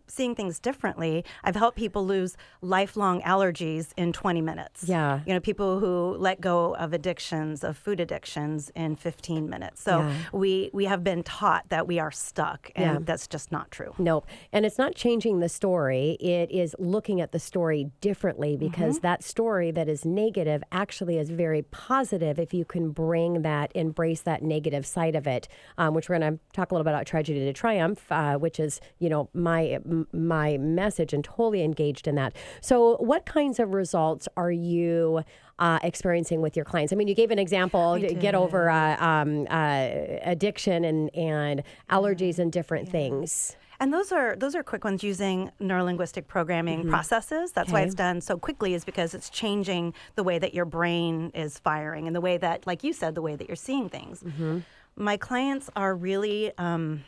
[0.08, 4.84] seeing things differently, I've helped people lose lifelong allergies in 20 minutes.
[4.88, 5.22] Yeah.
[5.26, 9.82] You know, people who let go of addictions, of food addictions in 15 minutes.
[9.82, 10.14] So Yeah.
[10.34, 12.98] we we have been taught that we are stuck and Yeah.
[13.02, 13.94] that's just not true.
[13.98, 14.26] Nope.
[14.52, 16.12] And it's not changing the story.
[16.20, 21.30] It is looking at the story differently because that story that is negative actually is
[21.30, 25.48] very positive if you can bring that, embrace that negative side of it,
[25.78, 28.60] um, which we're going to talk a little bit about tragedy to triumph, uh, which
[28.60, 29.77] is, you know, my
[30.12, 32.34] my message and totally engaged in that.
[32.62, 35.24] So what kinds of results are you
[35.60, 36.94] uh, experiencing with your clients?
[36.94, 39.88] I mean, you gave an example to get over uh, um, uh,
[40.22, 43.56] addiction and, and allergies and different things.
[43.80, 47.52] And those are those are quick ones using neurolinguistic programming processes.
[47.52, 47.86] That's why Mm-hmm.
[47.86, 52.08] It's done so quickly is because it's changing the way that your brain is firing
[52.08, 54.24] and the way that, like you said, the way that you're seeing things.
[54.24, 54.60] Mm-hmm.
[54.96, 57.04] My clients are really um,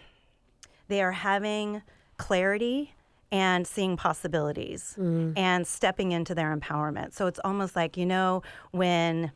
[0.89, 1.81] they are having
[2.19, 2.93] clarity
[3.31, 5.33] and seeing possibilities Mm.
[5.37, 7.13] and stepping into their empowerment.
[7.13, 9.31] So it's almost like you know when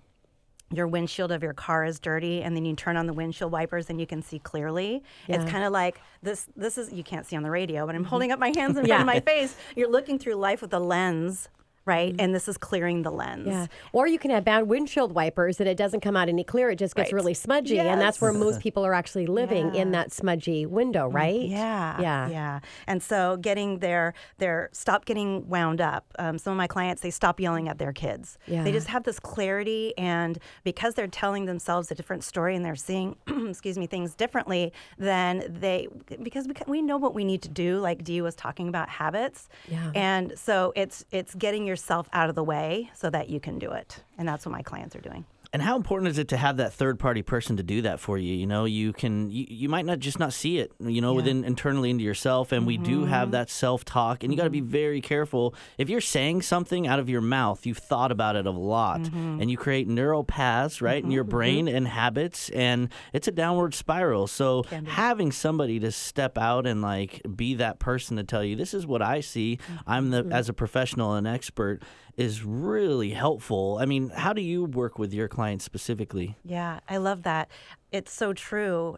[0.72, 3.89] your windshield of your car is dirty and then you turn on the windshield wipers
[3.91, 5.36] and you can see clearly Yeah.
[5.41, 8.04] it's kind of like this this is you can't see on the radio but i'm
[8.04, 10.80] holding up my hands in front of my face you're looking through life with a
[10.80, 11.48] lens
[11.86, 13.67] right and this is clearing the lens Yeah.
[13.91, 16.69] Or you can have bad windshield wipers and it doesn't come out any clear.
[16.69, 17.17] It just gets Right.
[17.17, 17.80] really smudgy.
[17.80, 21.41] And that's where most people are actually living in that smudgy window, right?
[21.41, 22.28] Yeah, Yeah.
[22.30, 22.60] yeah.
[22.88, 26.06] And so getting their their stop getting wound up.
[26.19, 28.38] Um, some of my clients they stop yelling at their kids.
[28.48, 28.63] Yeah.
[28.63, 32.76] They just have this clarity, and because they're telling themselves a different story and they're
[32.76, 35.88] seeing, excuse me, things differently, then they
[36.22, 37.80] because we, ca- we know what we need to do.
[37.80, 39.50] Like Dee was talking about habits.
[39.67, 39.91] Yeah.
[39.96, 43.71] And so it's it's getting yourself out of the way so that you can do
[43.71, 45.25] it, and that's what my clients are doing.
[45.54, 48.18] And how important is it to have that third party person to do that for
[48.18, 48.34] you?
[48.34, 51.44] You know, you can you, you might not just not see it, you know, within
[51.46, 52.52] internally into yourself.
[52.52, 55.54] And we do have that self talk, and you got to be very careful.
[55.78, 59.52] If you're saying something out of your mouth, you've thought about it a lot, and
[59.52, 64.26] you create neural paths right in your brain and habits, and it's a downward spiral.
[64.26, 68.74] So having somebody to step out and like be that person to tell you this
[68.74, 69.60] is what I see.
[69.86, 71.84] I'm the as a professional and expert
[72.17, 73.78] is really helpful.
[73.82, 76.38] I mean, how do you work with your clients specifically?
[76.43, 77.49] Yeah, I love that.
[77.91, 78.97] It's so true.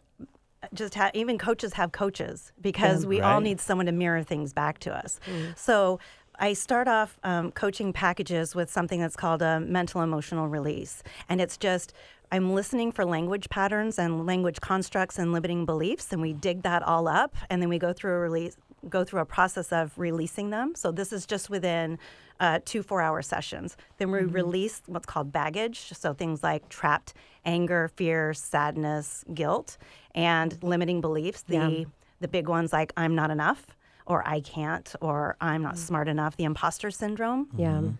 [0.73, 4.80] Just ha- even coaches have coaches because we all need someone to mirror things back
[4.80, 5.19] to us.
[5.56, 5.99] So
[6.38, 11.39] I start off um, coaching packages with something that's called a mental emotional release, and
[11.39, 11.93] it's just
[12.32, 16.82] I'm listening for language patterns and language constructs and limiting beliefs, and we dig that
[16.84, 18.58] all up, and then we go through a release,
[18.89, 20.76] go through a process of releasing them.
[20.76, 21.98] So this is just within
[22.39, 23.78] uh, two four-hour sessions.
[23.98, 24.32] Then we mm-hmm.
[24.32, 27.13] release what's called baggage, so things like trapped
[27.45, 29.78] anger, fear, sadness, guilt,
[30.13, 31.43] and limiting beliefs.
[31.43, 31.86] The Yeah.
[32.21, 33.67] the big ones like I'm not enough,
[34.06, 35.86] or I can't, or I'm not mm-hmm.
[35.86, 36.36] smart enough.
[36.38, 37.50] The imposter syndrome.
[37.58, 37.71] Yeah.
[37.71, 37.91] Mm-hmm.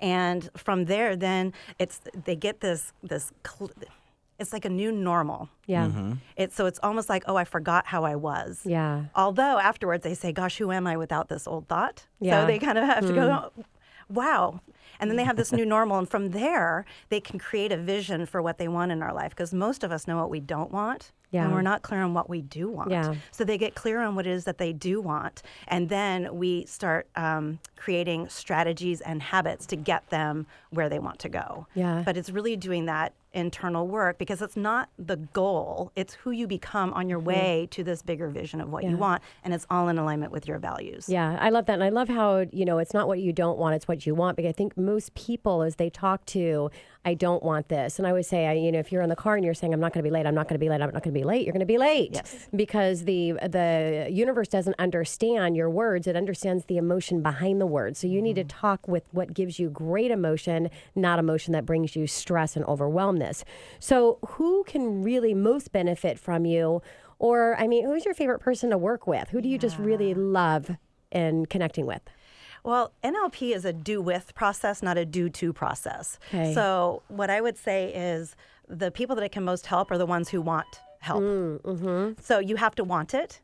[0.00, 3.32] And from there, then it's they get this this.
[3.46, 3.70] Cl-
[4.44, 5.48] it's like a new normal.
[5.66, 5.90] Yeah.
[6.36, 8.60] It's so it's almost like oh I forgot how I was.
[8.64, 9.04] Yeah.
[9.16, 12.42] Although afterwards they say, "Gosh, who am I without this old thought?" Yeah.
[12.42, 13.50] So they kind of have to go,
[14.08, 14.60] "Wow."
[15.00, 18.26] And then they have this new normal, and from there they can create a vision
[18.26, 19.30] for what they want in our life.
[19.30, 21.44] Because most of us know what we don't want, Yeah.
[21.44, 22.90] and we're not clear on what we do want.
[22.92, 23.14] Yeah.
[23.32, 26.64] So they get clear on what it is that they do want, and then we
[26.66, 31.66] start um, creating strategies and habits to get them where they want to go.
[31.74, 32.02] Yeah.
[32.04, 36.46] But it's really doing that internal work because it's not the goal; it's who you
[36.46, 38.84] become on your way to this bigger vision of what.
[38.84, 38.90] Yeah.
[38.90, 41.08] you want, and it's all in alignment with your values.
[41.08, 41.74] Yeah, I love that.
[41.74, 44.14] And I love how, you know, it's not what you don't want, it's what you
[44.14, 44.36] want.
[44.36, 46.70] Because I think most people, as they talk to,
[47.04, 47.98] I don't want this.
[47.98, 49.74] And I would say, I, you know, if you're in the car and you're saying,
[49.74, 51.14] I'm not going to be late, I'm not going to be late, I'm not going
[51.14, 52.10] to be late, you're going to be late.
[52.14, 52.48] Yes.
[52.54, 57.98] Because the the universe doesn't understand your words, it understands the emotion behind the words.
[57.98, 58.58] So you need to mm-hmm.
[58.58, 63.44] talk with what gives you great emotion, not emotion that brings you stress and overwhelmness.
[63.78, 66.82] So who can really most benefit from you?
[67.18, 69.28] Or, I mean, who's your favorite person to work with?
[69.30, 70.76] Who do you just really love
[71.12, 72.02] and connecting with?
[72.64, 76.18] Well, NLP is a do with process, not a do to process.
[76.28, 76.54] Okay.
[76.54, 78.34] So, what I would say is
[78.68, 81.22] the people that it can most help are the ones who want help.
[81.22, 83.40] Mm, So, you have to want it.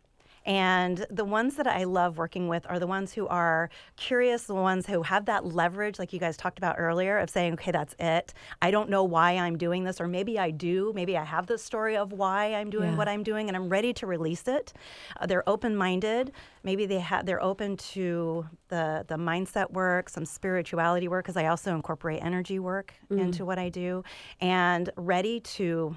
[0.46, 4.54] And the ones that I love working with are the ones who are curious, the
[4.54, 7.94] ones who have that leverage, like you guys talked about earlier, of saying, okay, that's
[7.98, 8.32] it.
[8.62, 10.92] I don't know why I'm doing this, or maybe I do.
[10.94, 12.96] Maybe I have the story of why I'm doing Yeah.
[12.96, 14.72] what I'm doing, and I'm ready to release it.
[15.20, 16.32] Uh, they're open minded.
[16.64, 21.46] Maybe they have they're open to the the mindset work, some spirituality work, because I
[21.46, 24.04] also incorporate energy work into what I do,
[24.40, 25.96] and ready to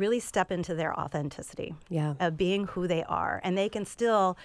[0.00, 2.14] really step into their authenticity Yeah.
[2.18, 3.40] of being who they are.
[3.44, 4.36] And they can still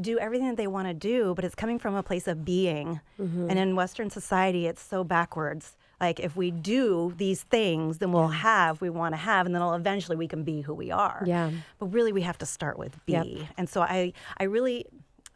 [0.00, 3.00] do everything that they want to do, but it's coming from a place of being.
[3.20, 3.50] Mm-hmm.
[3.50, 5.76] And in Western society, it's so backwards.
[6.00, 9.62] Like if we do these things, then we'll have we want to have, and then
[9.62, 11.22] eventually we can be who we are.
[11.26, 11.50] Yeah.
[11.78, 13.12] But really, we have to start with be.
[13.12, 13.48] Yep.
[13.58, 14.86] And so I, I really,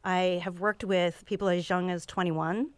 [0.05, 2.71] I have worked with people as young as 21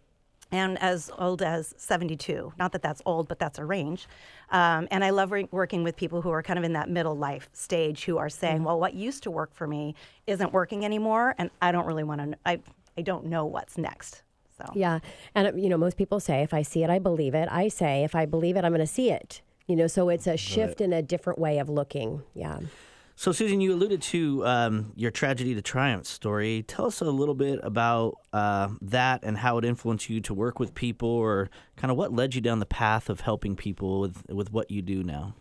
[0.53, 2.53] and as old as 72.
[2.59, 4.07] Not that that's old, but that's a range.
[4.51, 7.17] Um, and I love wor- working with people who are kind of in that middle
[7.17, 9.95] life stage who are saying, well, what used to work for me
[10.27, 12.61] isn't working anymore, and I don't really want to, I,
[12.97, 14.23] I don't know what's next.
[14.57, 15.01] So, Yeah.
[15.35, 17.49] And, uh, you know, most people say, if I see it, I believe it.
[17.51, 19.43] I say, if I believe it, I'm going to see it.
[19.67, 22.23] You know, so it's a shift in a different way of looking.
[22.35, 22.61] Yeah.
[23.19, 26.65] So, Susan, you alluded to um, your tragedy to triumph story.
[26.69, 30.61] Tell us a little bit about uh, that and how it influenced you to work
[30.61, 34.23] with people, or kind of what led you down the path of helping people with
[34.29, 35.35] with what you do now.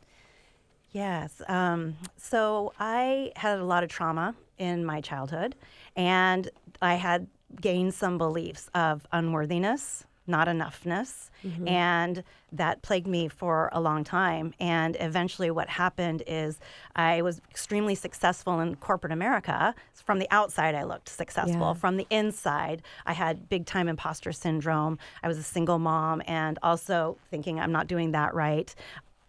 [0.93, 1.41] Yes.
[1.49, 5.53] Um, so I had a lot of trauma in my childhood,
[5.97, 6.49] and
[6.81, 7.27] I had
[7.59, 11.67] gained some beliefs of unworthiness, not enoughness, mm-hmm.
[11.67, 14.53] and that plagued me for a long time.
[14.59, 16.59] And eventually, what happened is
[16.95, 19.75] I was extremely successful in corporate America.
[19.93, 21.59] From the outside, I looked successful.
[21.59, 21.73] Yeah.
[21.73, 24.97] From the inside, I had big time imposter syndrome.
[25.23, 28.73] I was a single mom, and also thinking I'm not doing that right.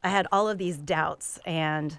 [0.04, 1.98] I had all of these doubts, and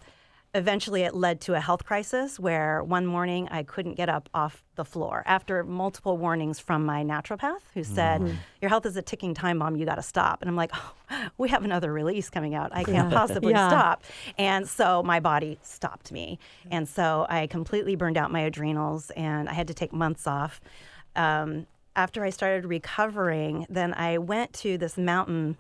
[0.58, 4.64] eventually it led to a health crisis where one morning I couldn't get up off
[4.76, 8.22] the floor after multiple warnings from my naturopath who said,
[8.62, 10.42] Your health is a ticking time bomb, you got to stop.
[10.42, 10.94] And I'm like, oh,
[11.38, 12.72] We have another release coming out.
[12.74, 13.70] I can't possibly Yeah.
[13.70, 14.04] stop.
[14.38, 16.38] And so my body stopped me.
[16.70, 20.60] And so I completely burned out my adrenals and I had to take months off.
[21.16, 25.58] Um, after I started recovering, then I went to this mountain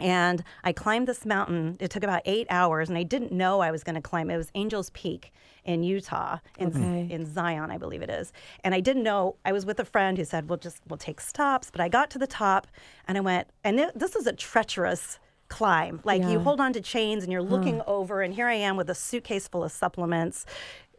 [0.00, 1.76] And I climbed this mountain.
[1.80, 4.30] It took about eight hours, and I didn't know I was going to climb.
[4.30, 5.32] It was Angels Peak
[5.64, 7.08] in Utah, in, Okay.
[7.10, 8.32] in Zion, I believe it is.
[8.64, 9.36] And I didn't know.
[9.44, 12.10] I was with a friend who said, "We'll just we'll take stops." But I got
[12.10, 12.66] to the top,
[13.06, 15.18] and I went, and it, this is a treacherous
[15.48, 16.00] climb.
[16.04, 18.88] Like you hold on to chains, and you're looking over, and here I am with
[18.90, 20.46] a suitcase full of supplements.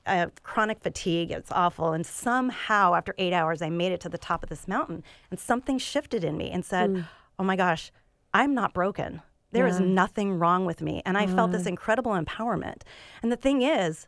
[0.06, 1.94] Uh, chronic fatigue, it's awful.
[1.94, 5.40] And somehow, after eight hours, I made it to the top of this mountain, and
[5.40, 7.06] something shifted in me and said,
[7.38, 7.92] Oh my gosh,
[8.34, 9.22] I'm not broken.
[9.52, 9.86] There is Yeah.
[9.88, 11.02] nothing wrong with me.
[11.06, 12.84] And I felt this incredible empowerment.
[13.24, 14.08] And the thing is,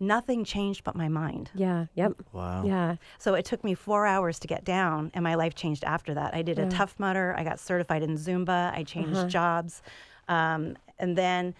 [0.00, 1.50] nothing changed but my mind.
[1.54, 1.86] Yeah.
[1.94, 2.12] Yep.
[2.32, 2.64] Wow.
[2.64, 2.96] Yeah.
[3.18, 6.34] So it took me four hours to get down, and my life changed after that.
[6.34, 7.34] I did a Tough Mudder.
[7.38, 8.72] I got certified in Zumba.
[8.72, 9.82] I changed jobs.
[10.28, 11.54] Um, and then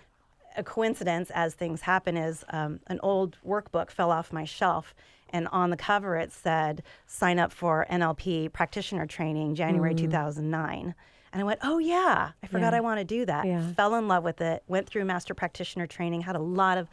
[0.57, 4.95] a coincidence, as things happen, is um, an old workbook fell off my shelf.
[5.31, 10.95] And on the cover, it said, sign up for NLP practitioner training, January 2009.
[11.35, 12.79] And I went, oh, yeah, I forgot Yeah.
[12.79, 13.45] I want to do that.
[13.45, 13.73] Yeah.
[13.73, 16.89] Fell in love with it, went through master practitioner training, had a lot of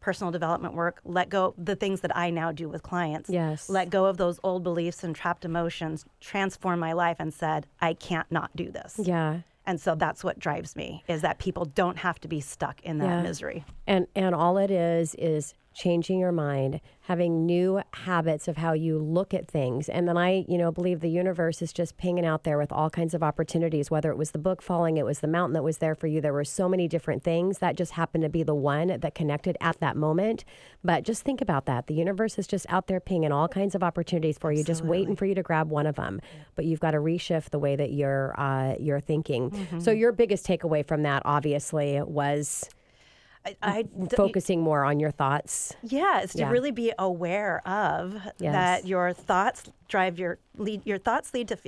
[0.00, 3.68] personal development work, let go the things that I now do with clients Yes.
[3.70, 7.94] let go of those old beliefs and trapped emotions, transformed my life, and said, I
[7.94, 9.00] can't not do this.
[9.02, 9.40] Yeah.
[9.64, 12.98] And so that's what drives me is that people don't have to be stuck in
[12.98, 13.22] that Yeah.
[13.22, 13.64] misery.
[13.86, 18.98] And and all it is is changing your mind, having new habits of how you
[18.98, 19.90] look at things.
[19.90, 22.88] And then I, you know, believe the universe is just pinging out there with all
[22.88, 25.78] kinds of opportunities, whether it was the book falling, it was the mountain that was
[25.78, 26.22] there for you.
[26.22, 29.58] There were so many different things that just happened to be the one that connected
[29.60, 30.44] at that moment.
[30.82, 31.88] But just think about that.
[31.88, 35.14] The universe is just out there pinging all kinds of opportunities for you, just waiting
[35.14, 36.20] for you to grab one of them.
[36.54, 39.50] But you've got to reshift the way that you're uh, you're thinking.
[39.80, 42.70] So your biggest takeaway from that obviously was
[43.46, 43.84] I, I
[44.16, 45.74] focusing more on your thoughts.
[45.82, 46.50] yeah, it's to Yeah.
[46.50, 48.52] really be aware of Yes.
[48.52, 50.82] that your thoughts drive your lead.
[50.84, 51.58] Your thoughts lead to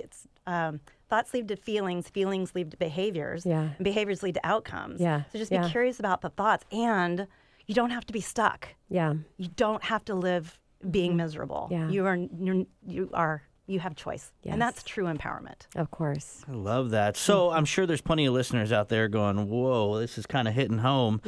[0.47, 2.09] um, thoughts lead to feelings.
[2.09, 3.47] Feelings lead to behaviors.
[3.47, 3.71] Yeah.
[3.77, 5.01] And behaviors lead to outcomes.
[5.01, 5.69] Yeah, So just be yeah.
[5.69, 7.27] curious about the thoughts, and
[7.67, 8.69] you don't have to be stuck.
[8.91, 9.15] Yeah.
[9.37, 10.59] you don't have to live
[10.91, 11.69] being miserable.
[11.71, 11.91] Mm-hmm.
[11.91, 11.91] Yeah.
[11.91, 14.33] You are you're, you are you have choice.
[14.43, 14.55] Yes.
[14.55, 15.67] And that's true empowerment.
[15.77, 16.45] Of course.
[16.49, 17.17] I love that.
[17.17, 20.55] So I'm sure there's plenty of listeners out there going, "Whoa, this is kind of
[20.55, 21.21] hitting home."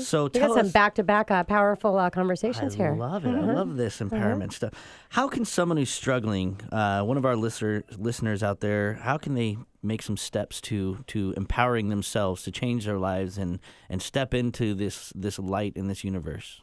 [0.00, 2.92] So We tell got some back-to-back uh, powerful uh, conversations I here.
[2.92, 3.34] I love it.
[3.34, 4.72] I love this empowerment stuff.
[5.10, 9.34] How can someone who's struggling, uh, one of our listener, listeners out there, how can
[9.34, 14.34] they make some steps to to empowering themselves to change their lives and and step
[14.34, 16.60] into this this light in this universe?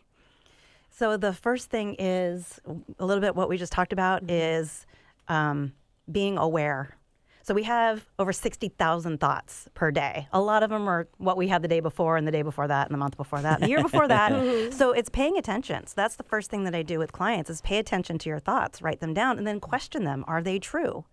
[0.90, 2.60] So the first thing is
[3.00, 4.30] a little bit what we just talked about Mm-hmm.
[4.62, 4.86] is
[5.28, 5.74] um,
[6.12, 6.98] being aware.
[7.44, 10.28] So we have over 60,000 thoughts per day.
[10.32, 12.68] A lot of them are what we had the day before and the day before
[12.68, 14.72] that and the month before that and the year before that.
[14.74, 15.86] So it's paying attention.
[15.86, 18.40] So that's the first thing that I do with clients is pay attention to your
[18.40, 20.26] thoughts, write them down and then question them.
[20.28, 21.06] Are they true?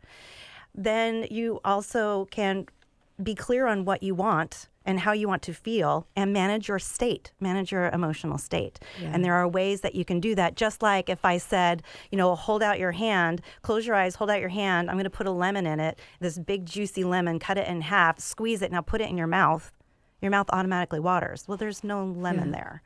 [0.75, 2.67] Then you also can
[3.23, 6.79] be clear on what you want and how you want to feel and manage your
[6.79, 8.81] state, manage your emotional state.
[9.01, 10.57] And there are ways that you can do that.
[10.57, 14.31] Just like if I said, you know, hold out your hand, close your eyes, hold
[14.31, 17.39] out your hand, I'm going to put a lemon in it, this big juicy lemon,
[17.39, 19.73] cut it in half, squeeze it, now put it in your mouth.
[20.21, 21.45] Your mouth automatically waters.
[21.49, 22.83] Well, there's no lemon there.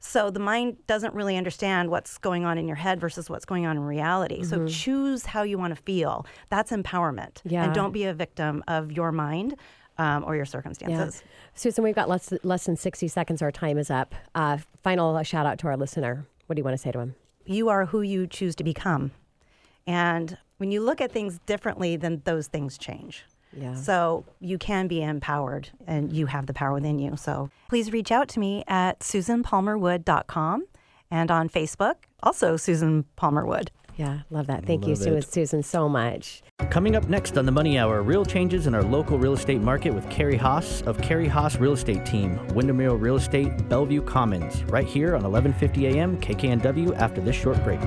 [0.00, 3.66] So the mind doesn't really understand what's going on in your head versus what's going
[3.66, 4.42] on in reality.
[4.42, 4.66] So mm-hmm.
[4.66, 6.24] choose how you want to feel.
[6.48, 7.42] That's empowerment.
[7.44, 7.64] Yeah.
[7.64, 9.56] And don't be a victim of your mind
[10.00, 10.50] um, or your Yeah.
[10.50, 11.22] circumstances.
[11.54, 13.42] Susan, we've got less, less than 60 seconds.
[13.42, 14.14] Our time is up.
[14.34, 16.26] Uh, final shout out to our listener.
[16.46, 17.14] What do you want to say to him?
[17.44, 19.12] You are who you choose to become.
[19.86, 23.24] And when you look at things differently, then those things change.
[23.52, 23.74] Yeah.
[23.74, 27.16] So you can be empowered and you have the power within you.
[27.16, 30.64] So please reach out to me at susanpalmerwood.com
[31.10, 33.70] and on Facebook, also Susan Palmer Wood.
[34.00, 34.64] Yeah, love that.
[34.64, 35.30] Thank you, Love Su- it.
[35.30, 36.42] Susan, so much.
[36.70, 39.90] Coming up next on the Money Hour, real changes in our local real estate market
[39.92, 44.86] with Carrie Haas of Carrie Haas Real Estate Team, Windermere Real Estate, Bellevue Commons, right
[44.86, 47.80] here on 1150 AM KKNW after this short break.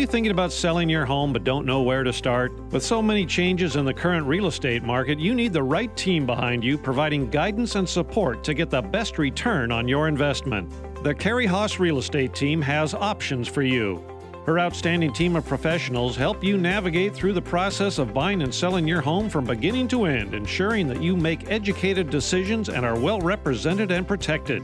[0.00, 2.58] You thinking about selling your home but don't know where to start?
[2.72, 6.24] With so many changes in the current real estate market, you need the right team
[6.24, 10.72] behind you providing guidance and support to get the best return on your investment.
[11.04, 14.02] The Carrie Haas Real Estate Team has options for you.
[14.46, 18.88] Her outstanding team of professionals help you navigate through the process of buying and selling
[18.88, 23.20] your home from beginning to end, ensuring that you make educated decisions and are well
[23.20, 24.62] represented and protected.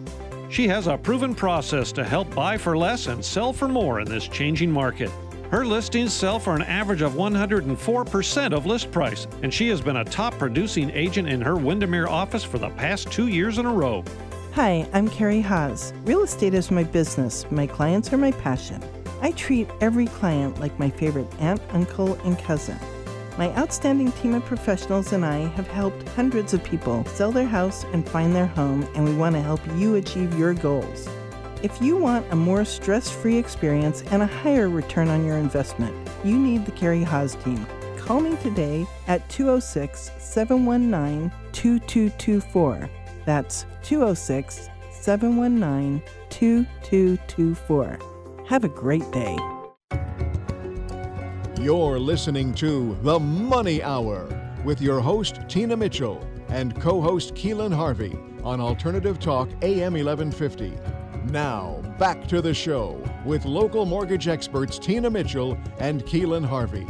[0.49, 4.09] She has a proven process to help buy for less and sell for more in
[4.09, 5.11] this changing market.
[5.51, 9.99] Her listings sell for an average of 104% of list price, and she has been
[9.99, 13.73] a top producing agent in her Windermere office for the past two years in a
[13.73, 14.03] row.
[14.55, 15.93] Hi, I'm Carrie Haas.
[16.05, 17.49] Real estate is my business.
[17.53, 18.83] My clients are my passion.
[19.23, 22.79] I treat every client like my favorite aunt, uncle, and cousin.
[23.39, 27.85] My outstanding team of professionals and I have helped hundreds of people sell their house
[27.93, 31.09] and find their home, and we want to help you achieve your goals.
[31.67, 35.93] If you want a more stress free experience and a higher return on your investment,
[36.23, 37.67] you need the Carrie Haas team.
[37.99, 42.89] Call me today at 206 719 2224.
[43.25, 46.01] That's 206 719
[46.31, 47.99] 2224.
[48.47, 49.37] Have a great day.
[51.61, 54.29] You're listening to The Money Hour
[54.65, 60.96] with your host, Tina Mitchell, and co host Keelan Harvey on Alternative Talk AM 1150.
[61.31, 66.87] Now, back to the show with local mortgage experts Tina Mitchell and Keelan Harvey.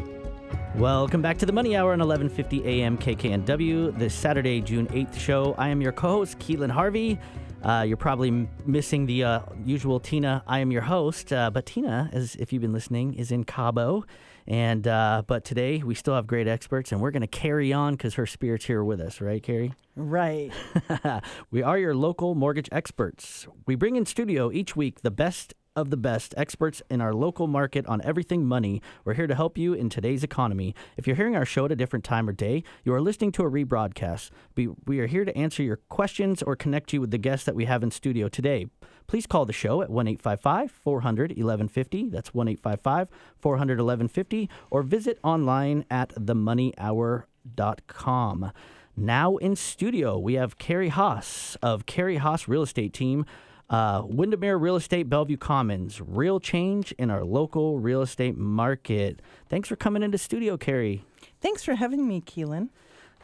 [0.75, 2.99] Welcome back to the Money Hour on 11:50 a.m.
[2.99, 3.99] KKNW.
[3.99, 5.55] the Saturday, June 8th show.
[5.57, 7.19] I am your co-host Keelan Harvey.
[7.63, 10.45] Uh, you're probably m- missing the uh, usual Tina.
[10.47, 14.05] I am your host, uh, but Tina, as if you've been listening, is in Cabo,
[14.47, 17.95] and uh, but today we still have great experts, and we're going to carry on
[17.95, 19.75] because her spirit's here with us, right, Carrie?
[19.95, 20.53] Right.
[21.51, 23.47] we are your local mortgage experts.
[23.67, 27.47] We bring in studio each week the best of the best experts in our local
[27.47, 28.81] market on everything money.
[29.05, 30.75] We're here to help you in today's economy.
[30.97, 33.43] If you're hearing our show at a different time or day, you are listening to
[33.43, 34.31] a rebroadcast.
[34.57, 37.55] We, we are here to answer your questions or connect you with the guests that
[37.55, 38.67] we have in studio today.
[39.07, 42.09] Please call the show at 1 855 400 1150.
[42.09, 44.49] That's 1 855 400 1150.
[44.71, 48.53] Or visit online at themoneyhour.com.
[48.97, 53.25] Now in studio, we have Carrie Haas of Carrie Haas Real Estate Team.
[53.69, 56.01] Uh, Windermere Real Estate, Bellevue Commons.
[56.01, 59.21] Real change in our local real estate market.
[59.49, 61.05] Thanks for coming into studio, Carrie.
[61.41, 62.69] Thanks for having me, Keelan.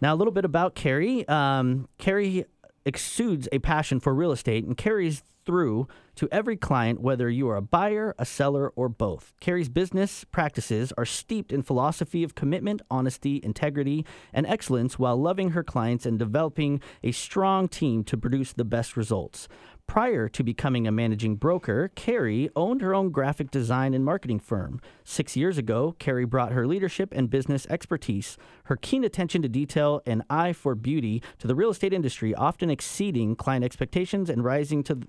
[0.00, 1.28] Now, a little bit about Carrie.
[1.28, 2.44] Um, Carrie
[2.84, 7.56] exudes a passion for real estate and carries through to every client, whether you are
[7.56, 9.32] a buyer, a seller, or both.
[9.40, 15.50] Carrie's business practices are steeped in philosophy of commitment, honesty, integrity, and excellence while loving
[15.50, 19.48] her clients and developing a strong team to produce the best results.
[19.88, 24.80] Prior to becoming a managing broker, Carrie owned her own graphic design and marketing firm.
[25.04, 30.00] Six years ago, Carrie brought her leadership and business expertise, her keen attention to detail,
[30.06, 34.82] and eye for beauty to the real estate industry, often exceeding client expectations and rising
[34.84, 35.00] to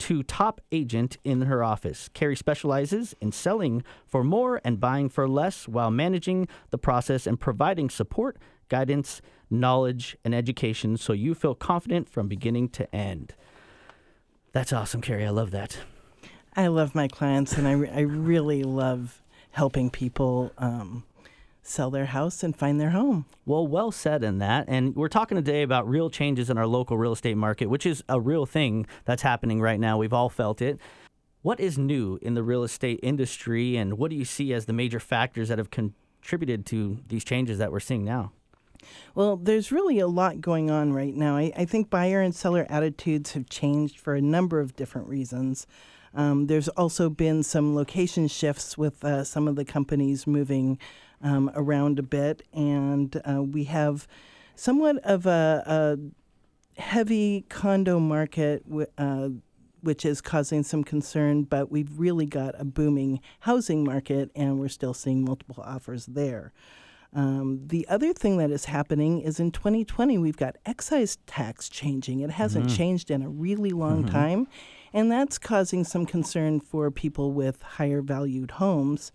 [0.00, 2.08] to top agent in her office.
[2.12, 7.38] Carrie specializes in selling for more and buying for less while managing the process and
[7.38, 8.36] providing support,
[8.68, 13.34] guidance, knowledge, and education so you feel confident from beginning to end.
[14.52, 15.26] That's awesome, Carrie.
[15.26, 15.78] I love that.
[16.54, 19.22] I love my clients, and I, re- I really love
[19.52, 21.04] helping people um,
[21.62, 23.24] sell their house and find their home.
[23.46, 24.64] Well, well said in that.
[24.68, 28.02] And we're talking today about real changes in our local real estate market, which is
[28.08, 29.96] a real thing that's happening right now.
[29.96, 30.78] We've all felt it.
[31.42, 34.72] What is new in the real estate industry, and what do you see as the
[34.72, 38.32] major factors that have contributed to these changes that we're seeing now?
[39.14, 41.36] Well, there's really a lot going on right now.
[41.36, 45.66] I, I think buyer and seller attitudes have changed for a number of different reasons.
[46.14, 50.78] Um, there's also been some location shifts with uh, some of the companies moving
[51.22, 54.06] um, around a bit, and uh, we have
[54.54, 55.62] somewhat of a,
[56.76, 58.64] a heavy condo market.
[58.98, 59.28] Uh,
[59.80, 64.68] which is causing some concern, but we've really got a booming housing market and we're
[64.68, 66.52] still seeing multiple offers there.
[67.12, 72.20] Um, the other thing that is happening is in 2020, we've got excise tax changing.
[72.20, 72.76] It hasn't Mm-hmm.
[72.76, 74.46] changed in a really long time,
[74.92, 79.10] and that's causing some concern for people with higher valued homes.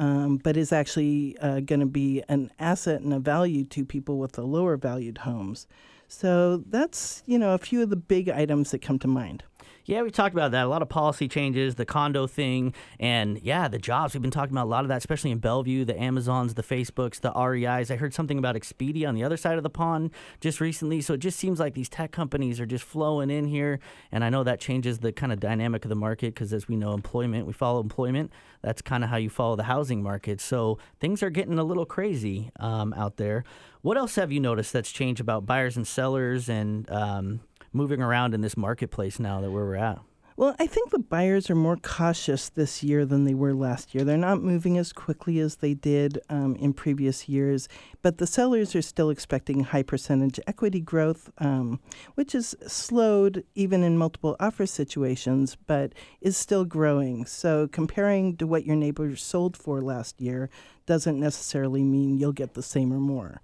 [0.00, 4.16] Um, but is actually uh, going to be an asset and a value to people
[4.18, 5.66] with the lower valued homes.
[6.08, 9.44] So that's you know a few of the big items that come to mind.
[9.84, 10.66] Yeah, we talked about that.
[10.66, 14.14] A lot of policy changes, the condo thing, and yeah, the jobs.
[14.14, 17.20] We've been talking about a lot of that, especially in Bellevue, the Amazons, the Facebooks,
[17.20, 17.90] the REIs.
[17.90, 20.10] I heard something about Expedia on the other side of the pond
[20.40, 21.00] just recently.
[21.00, 23.80] So it just seems like these tech companies are just flowing in here.
[24.12, 26.76] And I know that changes the kind of dynamic of the market because, as we
[26.76, 28.30] know, employment, we follow employment.
[28.62, 30.40] That's kind of how you follow the housing market.
[30.40, 33.44] So things are getting a little crazy um, out there.
[33.82, 37.40] What else have you noticed that's changed about buyers and sellers and um,
[37.72, 40.00] moving around in this marketplace now that where we're at?
[40.40, 44.04] Well, I think the buyers are more cautious this year than they were last year.
[44.04, 47.68] They're not moving as quickly as they did um, in previous years,
[48.00, 51.78] but the sellers are still expecting high percentage equity growth, um,
[52.14, 55.92] which is slowed even in multiple offer situations, but
[56.22, 57.26] is still growing.
[57.26, 60.48] So, comparing to what your neighbors sold for last year
[60.86, 63.42] doesn't necessarily mean you'll get the same or more.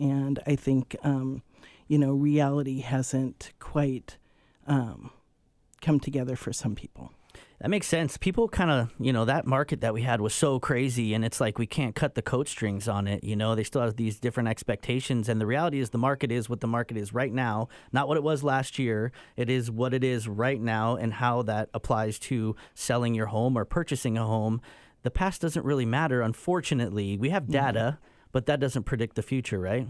[0.00, 1.42] And I think, um,
[1.88, 4.18] you know, reality hasn't quite
[4.66, 5.10] um,
[5.80, 7.12] come together for some people.
[7.60, 8.16] That makes sense.
[8.16, 11.40] People kind of, you know, that market that we had was so crazy, and it's
[11.40, 13.24] like we can't cut the coat strings on it.
[13.24, 16.48] You know, they still have these different expectations, and the reality is the market is
[16.48, 19.10] what the market is right now, not what it was last year.
[19.36, 23.58] It is what it is right now, and how that applies to selling your home
[23.58, 24.60] or purchasing a home.
[25.02, 27.18] The past doesn't really matter, unfortunately.
[27.18, 27.98] We have data,
[28.30, 29.88] but that doesn't predict the future, right?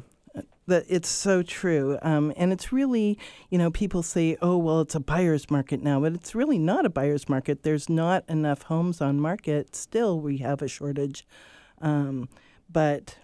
[0.69, 3.19] That it's so true, um, and it's really,
[3.51, 6.87] you know, people say, "Oh, well, it's a buyer's market now," but it's really not
[6.87, 7.63] a buyer's market.
[7.63, 9.75] There's not enough homes on market.
[9.75, 11.27] Still, we have a shortage,
[11.81, 12.29] um,
[12.71, 13.17] but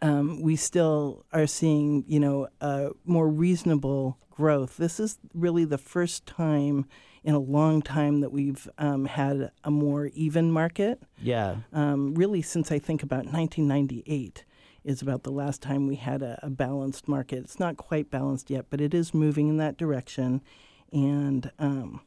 [0.00, 4.76] um, we still are seeing, you know, a more reasonable growth.
[4.76, 6.86] This is really the first time
[7.24, 11.02] in a long time that we've um, had a more even market.
[11.20, 11.56] Yeah.
[11.72, 14.44] Um, really, since I think about 1998
[14.88, 17.40] is about the last time we had a, a, balanced market.
[17.40, 20.40] It's not quite balanced yet, but it is moving in that direction.
[20.90, 22.00] And, um,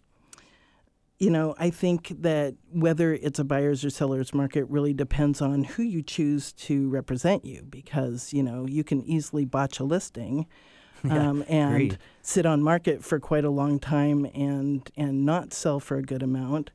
[1.19, 5.63] you know, I think that whether it's a buyer's or seller's market really depends on
[5.63, 10.47] who you choose to represent you because, you know, you can easily botch a listing.
[11.09, 15.97] Um, and sit on market for quite a long time and and not sell for
[15.97, 16.69] a good amount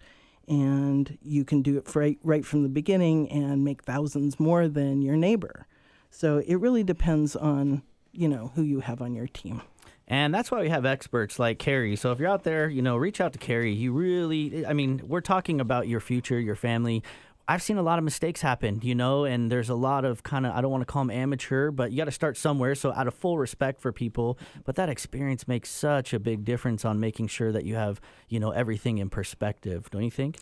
[0.48, 5.00] and you can do it right, right from the beginning and make thousands more than
[5.00, 5.68] your neighbor.
[6.10, 7.82] So it really depends on,
[8.12, 9.62] you know, who you have on your team.
[10.08, 11.96] And that's why we have experts like Carrie.
[11.96, 13.72] So if you're out there, you know, reach out to Carrie.
[13.72, 17.02] You really, I mean, we're talking about your future, your family.
[17.48, 20.46] I've seen a lot of mistakes happen, you know, and there's a lot of kind
[20.46, 22.74] of, I don't want to call them amateur, but you got to start somewhere.
[22.74, 26.84] So, out of full respect for people, but that experience makes such a big difference
[26.84, 30.38] on making sure that you have, you know, everything in perspective, don't you think?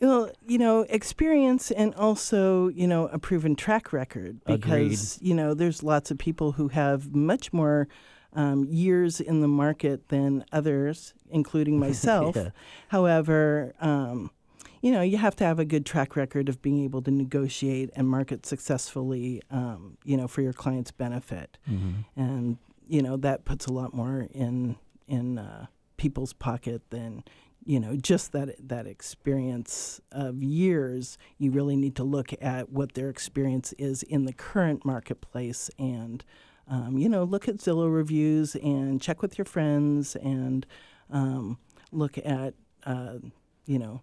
[0.00, 5.28] Well, you know, experience and also, you know, a proven track record because, Agreed.
[5.28, 7.88] you know, there's lots of people who have much more
[8.32, 12.36] um, years in the market than others, including myself.
[12.36, 12.50] Yeah.
[12.88, 14.30] However, um,
[14.82, 17.90] you know, you have to have a good track record of being able to negotiate
[17.96, 21.58] and market successfully, um, you know, for your client's benefit.
[22.14, 24.76] And, you know, that puts a lot more in,
[25.08, 27.24] in uh, people's pocket than,
[27.68, 32.94] you know, just that that experience of years, you really need to look at what
[32.94, 36.24] their experience is in the current marketplace and,
[36.66, 40.64] um, you know, look at Zillow reviews and check with your friends and
[41.10, 41.58] um,
[41.92, 42.54] look at,
[42.84, 43.18] uh,
[43.66, 44.00] you know,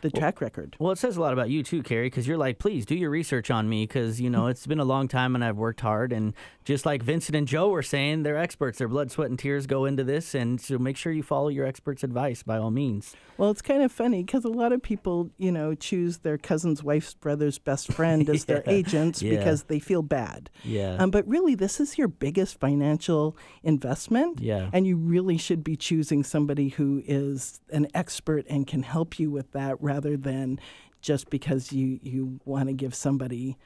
[0.00, 0.76] the track record.
[0.78, 3.10] Well, it says a lot about you too, Carrie, because you're like, please do your
[3.10, 6.12] research on me, because you know it's been a long time and I've worked hard,
[6.12, 6.34] and
[6.64, 8.78] just like Vincent and Joe were saying, they're experts.
[8.78, 11.66] Their blood, sweat, and tears go into this, and so make sure you follow your
[11.66, 13.14] experts' advice by all means.
[13.38, 16.82] Well, it's kind of funny because a lot of people, you know, choose their cousin's
[16.82, 18.72] wife's brother's best friend as their Yeah.
[18.72, 19.38] agents Yeah.
[19.38, 20.50] because they feel bad.
[20.64, 20.96] Yeah.
[20.98, 24.40] Um, but really, this is your biggest financial investment.
[24.40, 24.70] Yeah.
[24.72, 29.30] And you really should be choosing somebody who is an expert and can help you
[29.30, 30.60] with that rather than
[31.00, 33.56] just because you, you want to give somebody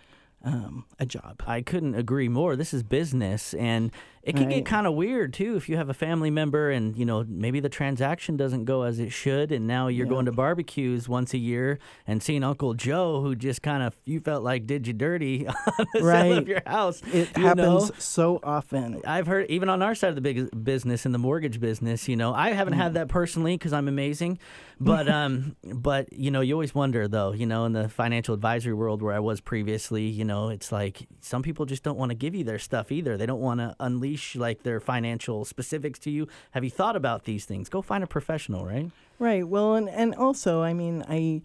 [0.45, 1.43] um, a job.
[1.47, 2.57] I couldn't agree more.
[2.57, 3.91] This is business, and
[4.23, 7.05] it can get kind of weird too if you have a family member and you
[7.05, 11.09] know maybe the transaction doesn't go as it should, and now you're going to barbecues
[11.09, 14.87] once a year and seeing Uncle Joe, who just kind of you felt like did
[14.87, 15.55] you dirty on
[15.93, 16.39] the sale Right.
[16.39, 17.03] of your house.
[17.13, 17.91] It you happens know?
[17.99, 19.01] so often.
[19.07, 22.17] I've heard even on our side of the big business in the mortgage business, you
[22.17, 22.79] know, I haven't Mm.
[22.79, 24.39] had that personally because I'm amazing,
[24.81, 28.75] but um, but you know, you always wonder though, you know, in the financial advisory
[28.75, 32.15] world where I was previously, you know, it's like some people just don't want to
[32.15, 33.17] give you their stuff either.
[33.17, 36.27] They don't want to unleash like their financial specifics to you.
[36.53, 37.69] Have you thought about these things?
[37.69, 38.91] Go find a professional, right?
[39.19, 39.47] Right.
[39.47, 41.43] Well, and, and also, I mean, I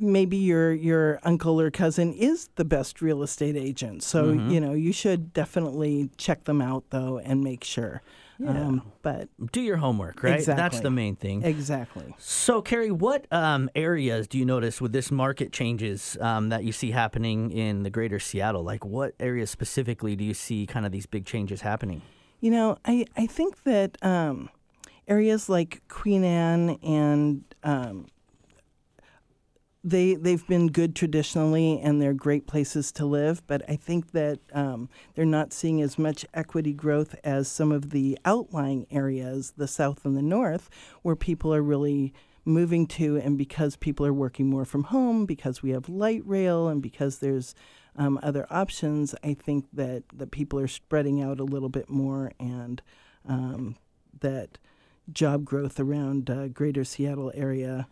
[0.00, 4.02] maybe your your uncle or cousin is the best real estate agent.
[4.02, 4.50] So Mm-hmm.
[4.50, 8.02] you know you should definitely check them out though and make sure.
[8.46, 10.32] Um, but Do your homework, right?
[10.32, 10.80] That's Exactly.
[10.80, 11.42] the main thing.
[11.44, 12.14] exactly.
[12.18, 16.72] So, Carrie, what um, areas do you notice with this market changes um, that you
[16.72, 18.64] see happening in the greater Seattle?
[18.64, 22.02] Like, what areas specifically do you see kind of these big changes happening?
[22.40, 24.50] You know, I I think that um,
[25.08, 28.06] areas like Queen Anne and um,
[29.84, 34.38] they they've been good traditionally and they're great places to live but i think that
[34.52, 39.68] um, they're not seeing as much equity growth as some of the outlying areas the
[39.68, 40.70] south and the north
[41.02, 42.14] where people are really
[42.46, 46.68] moving to and because people are working more from home because we have light rail
[46.68, 47.54] and because there's
[47.96, 52.32] um, other options i think that that people are spreading out a little bit more
[52.40, 52.80] and
[53.28, 53.76] um,
[54.20, 54.56] that
[55.12, 57.86] job growth around uh, greater seattle area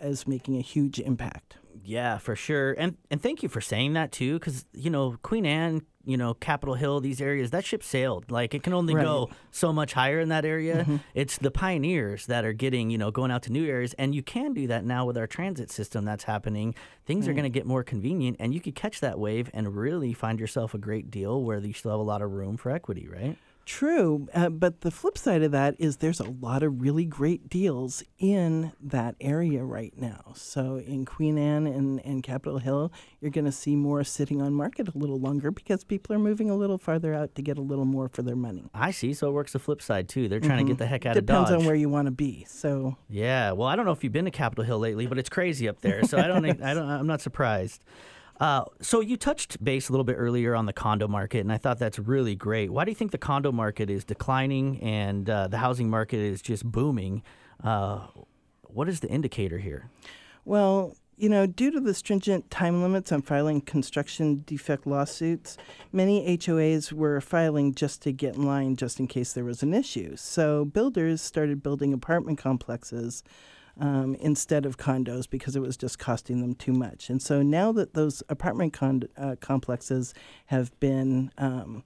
[0.00, 1.56] as making a huge impact.
[1.84, 2.72] Yeah, for sure.
[2.72, 6.34] And and thank you for saying that too, because you know Queen Anne, you know
[6.34, 8.30] Capitol Hill, these areas that ship sailed.
[8.30, 9.04] Like it can only Right.
[9.04, 10.80] go so much higher in that area.
[10.82, 10.96] Mm-hmm.
[11.14, 14.22] It's the pioneers that are getting you know going out to new areas, and you
[14.22, 16.74] can do that now with our transit system that's happening.
[17.06, 20.12] Things are going to get more convenient, and you could catch that wave and really
[20.12, 23.08] find yourself a great deal where you still have a lot of room for equity,
[23.08, 23.38] right?
[23.68, 27.50] True, uh, but the flip side of that is there's a lot of really great
[27.50, 30.32] deals in that area right now.
[30.34, 32.90] So in Queen Anne and, and Capitol Hill,
[33.20, 36.48] you're going to see more sitting on market a little longer because people are moving
[36.48, 38.70] a little farther out to get a little more for their money.
[38.72, 39.12] I see.
[39.12, 40.28] So it works the flip side too.
[40.28, 41.26] They're trying to get the heck out Mm-hmm.
[41.26, 41.60] Depends of Dodge.
[41.60, 42.46] on where you want to be.
[42.48, 45.28] So Yeah, well, I don't know if you've been to Capitol Hill lately, but it's
[45.28, 46.04] crazy up there.
[46.04, 47.82] So I don't, I don't, I'm not surprised.
[48.40, 51.58] Uh, so you touched base a little bit earlier on the condo market, and I
[51.58, 52.70] thought that's really great.
[52.70, 56.40] Why do you think the condo market is declining and uh, the housing market is
[56.40, 57.22] just booming?
[57.62, 58.06] Uh,
[58.62, 59.90] what is the indicator here?
[60.44, 65.58] Well, you know, due to the stringent time limits on filing construction defect lawsuits,
[65.92, 69.74] many HOAs were filing just to get in line just in case there was an
[69.74, 70.14] issue.
[70.14, 73.24] So builders started building apartment complexes
[73.78, 77.10] um, instead of condos because it was just costing them too much.
[77.10, 80.14] And so now that those apartment con- uh, complexes
[80.46, 81.84] have been, um,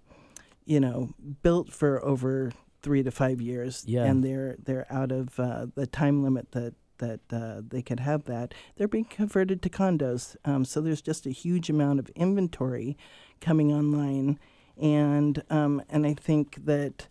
[0.65, 1.11] you know,
[1.43, 4.05] built for over three to five years, Yeah.
[4.05, 8.25] and they're they're out of uh, the time limit that that uh, they could have
[8.25, 10.37] that, they're being converted to condos.
[10.45, 12.97] Um, so there's just a huge amount of inventory
[13.41, 14.39] coming online,
[14.81, 17.09] and um, and I think that.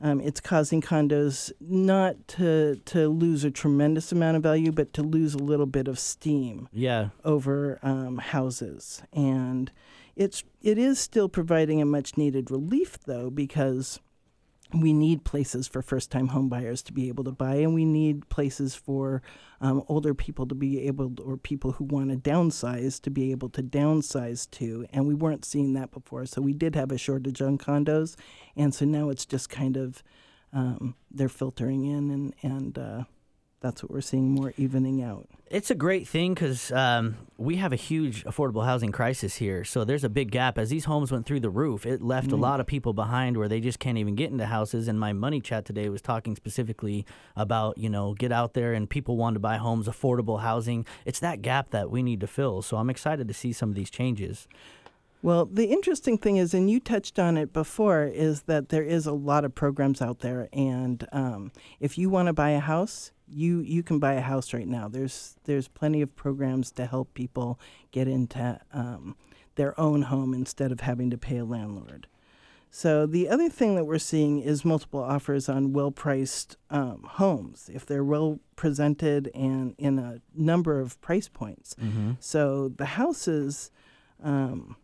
[0.00, 5.02] Um, it's causing condos not to to lose a tremendous amount of value, but to
[5.02, 9.72] lose a little bit of steam Yeah, over um, houses, and
[10.14, 14.00] it's it is still providing a much needed relief though because
[14.74, 18.28] we need places for first time homebuyers to be able to buy, and we need
[18.28, 19.22] places for
[19.60, 23.48] um, older people to be able, or people who want to downsize to be able
[23.50, 24.86] to downsize to.
[24.92, 28.16] And we weren't seeing that before, so we did have a shortage on condos,
[28.56, 30.02] and so now it's just kind of
[30.52, 33.04] um, they're filtering in, and and uh,
[33.60, 35.26] that's what we're seeing more evening out.
[35.50, 39.64] it's a great thing because um, we have a huge affordable housing crisis here.
[39.64, 40.58] So there's a big gap.
[40.58, 43.48] As these homes went through the roof, it left a lot of people behind where
[43.48, 44.88] they just can't even get into houses.
[44.88, 48.90] And my money chat today was talking specifically about, you know, get out there and
[48.90, 50.84] people want to buy homes, affordable housing.
[51.04, 52.62] It's that gap that we need to fill.
[52.62, 54.48] So I'm excited to see some of these changes.
[55.22, 59.06] Well, the interesting thing is, and you touched on it before, is that there is
[59.06, 61.50] a lot of programs out there, and um,
[61.80, 64.88] if you want to buy a house, you you can buy a house right now.
[64.88, 67.58] There's there's plenty of programs to help people
[67.90, 69.16] get into um,
[69.56, 72.06] their own home instead of having to pay a landlord.
[72.70, 77.86] So the other thing that we're seeing is multiple offers on well-priced um, homes if
[77.86, 81.74] they're well presented and in a number of price points.
[82.20, 83.70] So the houses.
[84.22, 84.76] Um,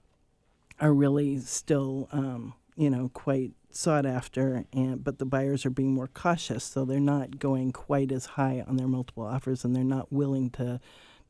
[0.80, 5.94] are really still, um, you know, quite sought after, and but the buyers are being
[5.94, 9.84] more cautious, so they're not going quite as high on their multiple offers, and they're
[9.84, 10.80] not willing to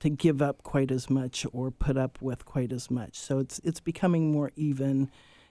[0.01, 3.17] to give up quite as much or put up with quite as much.
[3.17, 5.11] So it's it's becoming more even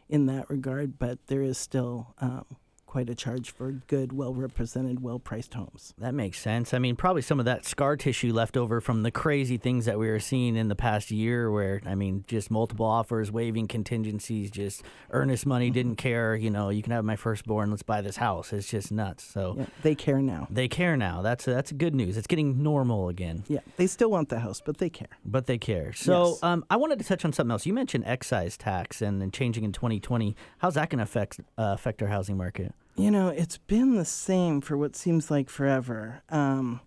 [0.09, 2.45] in that regard, but there is still um,
[2.91, 5.93] quite a charge for good, well represented, well priced homes.
[5.97, 6.73] That makes sense.
[6.73, 9.97] I mean, probably some of that scar tissue left over from the crazy things that
[9.97, 14.51] we were seeing in the past year, where, I mean, just multiple offers, waiving contingencies,
[14.51, 16.35] just earnest money, didn't care.
[16.35, 18.51] You know, you can have my firstborn, let's buy this house.
[18.51, 19.23] It's just nuts.
[19.23, 20.47] So Yeah, they care now.
[20.49, 21.21] they care now.
[21.21, 22.17] That's that's good news.
[22.17, 25.07] It's getting normal again, Yeah, they still want the house, but they care.
[25.23, 25.93] but they care.
[25.93, 26.43] So Yes.
[26.43, 27.65] um, I wanted to touch on something else.
[27.65, 30.35] You mentioned excise tax and then changing in 2020.
[30.57, 32.73] How's that going to affect uh, affect our housing market?
[32.95, 36.21] You know, it's been the same for what seems like forever.
[36.29, 36.81] Um,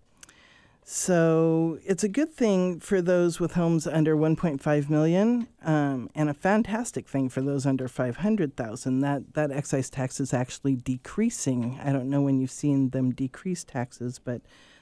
[0.87, 6.33] so it's a good thing for those with homes under 1.5 million, um, and a
[6.35, 8.99] fantastic thing for those under 500,000.
[8.99, 11.79] That that excise tax is actually decreasing.
[11.83, 14.41] I don't know when you've seen them decrease taxes, but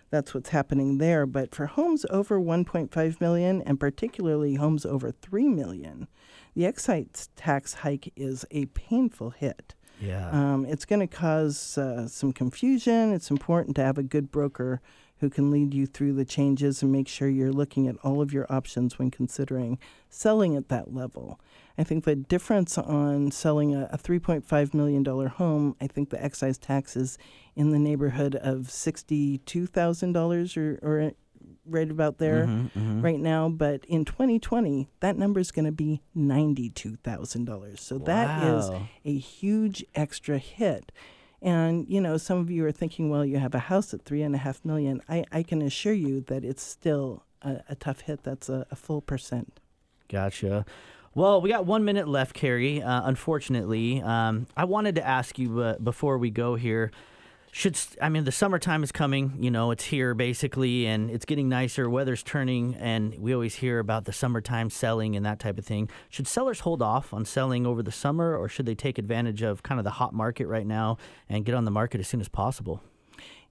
[0.09, 1.25] that's what's happening there.
[1.25, 6.09] But for homes over 1.5 million, and particularly homes over 3 million,
[6.53, 9.73] the excise tax hike is a painful hit.
[9.99, 10.29] Yeah.
[10.31, 13.13] Um, it's going to cause uh, some confusion.
[13.13, 14.81] It's important to have a good broker
[15.23, 18.33] who can lead you through the changes and make sure you're looking at all of
[18.33, 19.79] your options when considering
[20.09, 21.39] selling at that level.
[21.77, 26.57] I think the difference on selling a, a $3.5 million home, I think the excise
[26.57, 27.17] tax is
[27.55, 31.11] in the neighborhood of $62,000 or, or
[31.65, 33.49] right about there right now.
[33.49, 37.79] But in 2020, that number is going to be $92,000.
[37.79, 38.69] So that is
[39.05, 40.91] a huge extra hit.
[41.41, 44.21] And you know, some of you are thinking, well, you have a house at three
[44.21, 45.01] and a half million.
[45.09, 48.23] I, I can assure you that it's still a, a tough hit.
[48.23, 49.59] That's a, a full percent.
[50.07, 50.65] Gotcha.
[51.15, 52.81] Well, we got one minute left, Carrie.
[52.81, 56.91] Uh, unfortunately, um, I wanted to ask you uh, before we go here.
[57.55, 59.37] Should I mean the summertime is coming?
[59.39, 61.87] You know, it's here basically, and it's getting nicer.
[61.87, 65.87] Weather's turning, and we always hear about the summertime selling and that type of thing.
[66.09, 69.61] Should sellers hold off on selling over the summer, or should they take advantage of
[69.61, 70.97] kind of the hot market right now
[71.29, 72.81] and get on the market as soon as possible?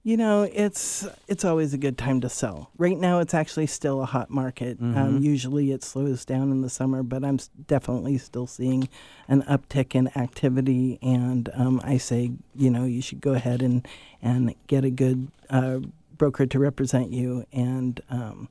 [0.05, 2.69] You know, it's it's always a good time to sell.
[2.77, 4.77] Right now, it's actually still a hot market.
[4.81, 5.23] Um, Mhm.
[5.23, 8.89] usually, it slows down in the summer, but I'm definitely still seeing
[9.29, 10.99] an uptick in activity.
[11.01, 13.87] And um, I say, you know, you should go ahead and
[14.21, 15.79] and get a good uh,
[16.17, 18.49] broker to represent you and um,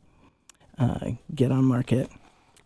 [0.79, 2.09] uh, get on market.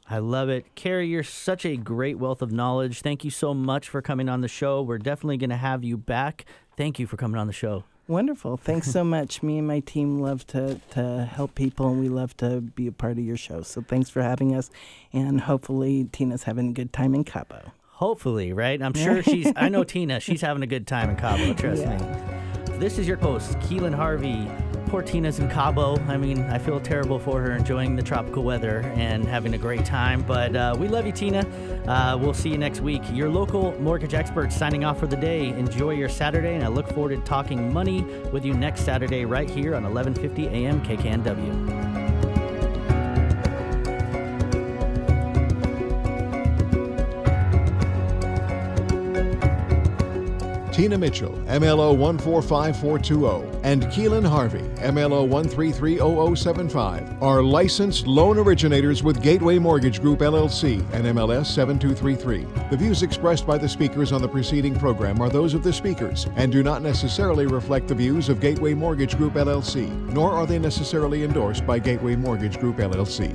[0.09, 0.65] I love it.
[0.77, 3.01] Carrie, you're such a great wealth of knowledge.
[3.03, 4.81] Thank you so much for coming on the show.
[4.81, 6.45] We're definitely going to have you back.
[6.77, 7.83] Thank you for coming on the show.
[8.09, 8.57] Wonderful.
[8.57, 9.43] Thanks so much.
[9.43, 12.93] Me and my team love to, to help people, and we love to be a
[12.93, 13.63] part of your show.
[13.63, 14.71] So thanks for having us.
[15.13, 17.73] And hopefully, Tina's having a good time in Cabo.
[17.89, 18.81] Hopefully, right?
[18.81, 22.79] I'm sure she's, I know Tina, she's having a good time in Cabo, trust me.
[22.79, 24.47] This is your host, Keelan Harvey.
[24.87, 25.99] Poor Tina's in Cabo.
[26.07, 29.85] I mean, I feel terrible for her enjoying the tropical weather and having a great
[29.85, 31.45] time, but uh, we love you, Tina.
[31.89, 33.03] Uh, we'll see you next week.
[33.13, 35.49] Your local mortgage expert signing off for the day.
[35.49, 39.51] Enjoy your Saturday, and I look forward to talking money with you next Saturday right
[39.51, 41.86] here on 1150 AM KKNW.
[50.77, 59.59] Tina Mitchell, MLO 145420, and Keelan Harvey, MLO 1330075, are licensed loan originators with Gateway
[59.59, 62.69] Mortgage Group LLC and MLS 7233.
[62.69, 66.27] The views expressed by the speakers on the preceding program are those of the speakers
[66.37, 70.59] and do not necessarily reflect the views of Gateway Mortgage Group LLC, nor are they
[70.59, 73.33] necessarily endorsed by Gateway Mortgage Group LLC.